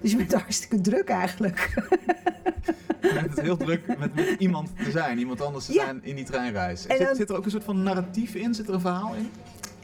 [0.00, 1.70] Dus je bent hartstikke druk eigenlijk.
[3.00, 5.18] Bent het heel druk met, met iemand te zijn.
[5.18, 6.86] Iemand anders te zijn in die treinreis.
[6.86, 8.54] En Zit, dan- zit er ook een soort van narratief in?
[8.54, 9.30] Zit er een verhaal in?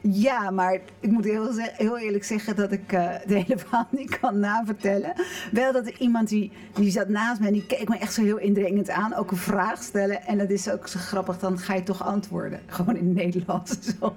[0.03, 4.19] Ja, maar ik moet heel, heel eerlijk zeggen dat ik eh het hele verhaal niet
[4.19, 5.13] kan navertellen.
[5.53, 8.23] Wel dat er iemand die, die zat naast me en die keek me echt zo
[8.23, 9.15] heel indringend aan.
[9.15, 10.23] Ook een vraag stellen.
[10.23, 12.61] En dat is ook zo grappig, dan ga je toch antwoorden.
[12.77, 13.79] Gewoon in het Nederlands.
[14.01, 14.15] Zo.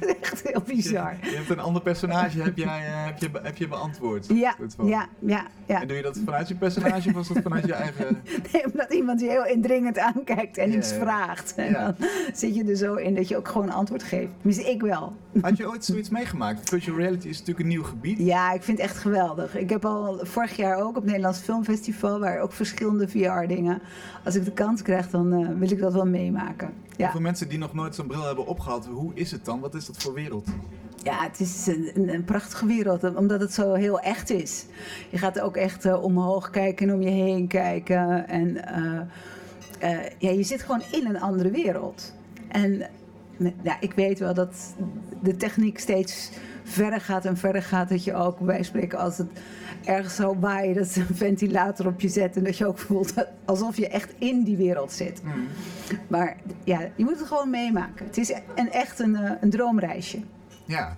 [0.00, 1.16] dat is echt heel bizar.
[1.22, 4.26] Je, je hebt een ander personage heb, jij, eh, heb, je, heb je beantwoord.
[4.28, 5.80] Ja, ja, ja, ja.
[5.80, 8.22] En doe je dat vanuit je personage of was dat vanuit je eigen...
[8.52, 11.54] Nee, omdat iemand je heel indringend aankijkt en iets vraagt.
[11.56, 11.94] En dan
[12.34, 14.32] zit je er zo in dat je ook gewoon antwoord geeft.
[14.58, 15.16] Tenminste, ik wel.
[15.40, 16.68] Had je ooit zoiets meegemaakt?
[16.68, 18.18] Virtual reality is natuurlijk een nieuw gebied.
[18.18, 19.56] Ja, ik vind het echt geweldig.
[19.56, 23.80] Ik heb al vorig jaar ook op het Nederlands Filmfestival, waar ook verschillende VR-dingen.
[24.24, 26.72] Als ik de kans krijg, dan eh, wil ik dat wel meemaken.
[26.96, 29.60] Ja, Voor mensen die nog nooit zo'n bril hebben opgehad, hoe is het dan?
[29.60, 30.48] Wat is dat voor wereld?
[31.02, 34.66] ja het is een, een, prachtige wereld, omdat het zo heel echt is.
[35.10, 38.28] Je gaat ook echt eh, omhoog kijken en om je heen kijken.
[38.28, 39.00] En eh,
[39.78, 42.12] eh, ja, je zit gewoon in een andere wereld.
[42.48, 42.88] En
[43.62, 44.74] ja, ik weet wel dat
[45.22, 46.30] de techniek steeds
[46.64, 47.88] verder gaat en verder gaat.
[47.88, 49.30] Dat je ook bij spreken als het
[49.84, 52.36] ergens zou waaien, dat ze een ventilator op je zet.
[52.36, 55.22] En dat je ook voelt dat- alsof je echt in die wereld zit.
[56.08, 58.06] Maar ja, je moet het gewoon meemaken.
[58.06, 60.18] Het is een, echt een, eh, een droomreisje.
[60.64, 60.96] Ja.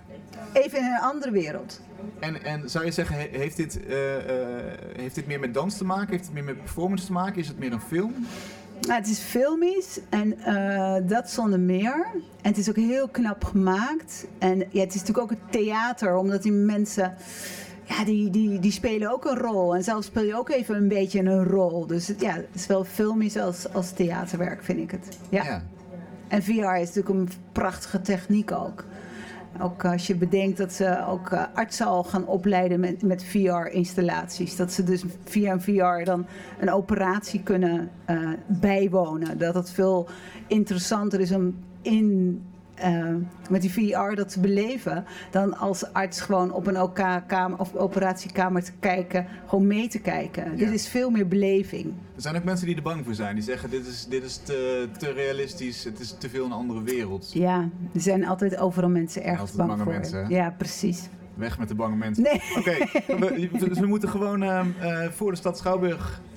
[0.53, 1.81] Even in een andere wereld.
[2.19, 4.23] En, en zou je zeggen, he- heeft dit, eh, eh,
[4.97, 6.09] heeft dit meer met dans te maken?
[6.09, 7.35] Heeft het meer met performance te maken?
[7.41, 8.13] Is het meer een film?
[8.87, 12.07] Nou, het is filmisch en eh, dat zonder meer.
[12.13, 14.27] En het is ook heel knap gemaakt.
[14.37, 17.13] En ja, het is natuurlijk ook het theater, omdat die mensen...
[17.83, 19.75] Ja, die, die, die spelen ook een rol.
[19.75, 21.87] En zelf speel je ook even een beetje een rol.
[21.87, 25.17] Dus het, ja, het is wel filmisch als, als theaterwerk, vind ik het.
[25.29, 25.63] Ja.
[26.27, 28.85] En VR is natuurlijk een prachtige techniek ook.
[29.61, 34.55] Ook als je bedenkt dat ze ook eh, artsen al gaan opleiden met, met VR-installaties.
[34.55, 36.25] Dat ze dus via een VR dan
[36.59, 39.37] een operatie kunnen eh, bijwonen.
[39.37, 40.09] Dat het veel
[40.47, 42.41] interessanter is om in,
[42.75, 43.05] eh,
[43.49, 45.05] met die VR dat te beleven...
[45.31, 50.57] dan als arts gewoon op een OK-kamer of operatiekamer te kijken, gewoon mee te kijken.
[50.57, 51.85] Dit is veel meer beleving.
[52.15, 53.35] Er zijn ook mensen die er bang voor zijn.
[53.35, 56.81] Die zeggen, dit is, dit is te, te realistisch, het is te veel een andere
[56.83, 57.29] wereld.
[57.33, 59.91] Ja, er zijn altijd overal mensen erg Altijd bang bange voor.
[59.93, 61.09] mensen, ja, precies.
[61.33, 62.23] Weg met de bange mensen.
[62.23, 62.41] Nee.
[62.57, 62.77] Oké,
[63.19, 66.30] we, we- we moeten gewoon ehm, eh, voor de stad Schouwburg Ja,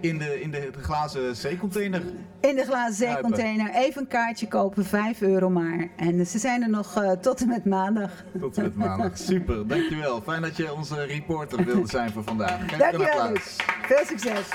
[0.00, 2.02] in de, in de, glazen zeecontainer.
[2.40, 3.70] in de glazen zeecontainer.
[3.74, 5.88] Even een kaartje kopen, 5 euro maar.
[5.96, 8.10] En ze zijn er nog eh, tot en met maandag.
[8.40, 9.18] Tot en met maandag.
[9.28, 10.20] Super, dankjewel.
[10.20, 12.60] Fijn dat je onze reporter wilde zijn voor vandaag.
[12.60, 13.56] Geef een Dankjewel, applaus.
[13.82, 14.48] Veel succes.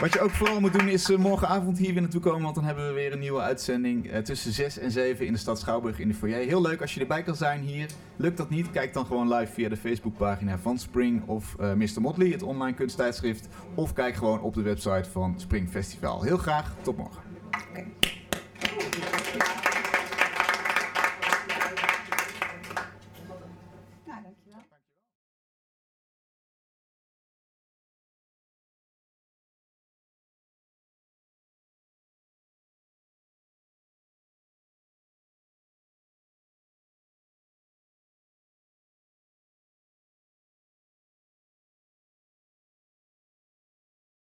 [0.00, 2.64] Wat je ook vooral moet doen is eh, morgenavond hier weer naartoe komen, want dan
[2.64, 5.98] hebben we weer een nieuwe uitzending eh, tussen 6 en 7 in de stad Schouwburg
[5.98, 6.46] in de foyer.
[6.46, 7.86] Heel leuk als je erbij kan zijn hier.
[8.16, 8.70] Lukt dat niet?
[8.70, 12.00] Kijk dan gewoon live via de Facebookpagina van Spring of eh Mr.
[12.00, 13.48] Motley, het online kunsttijdschrift.
[13.74, 16.22] Of kijk gewoon op de website van Spring Festival.
[16.22, 17.22] Heel graag, tot morgen.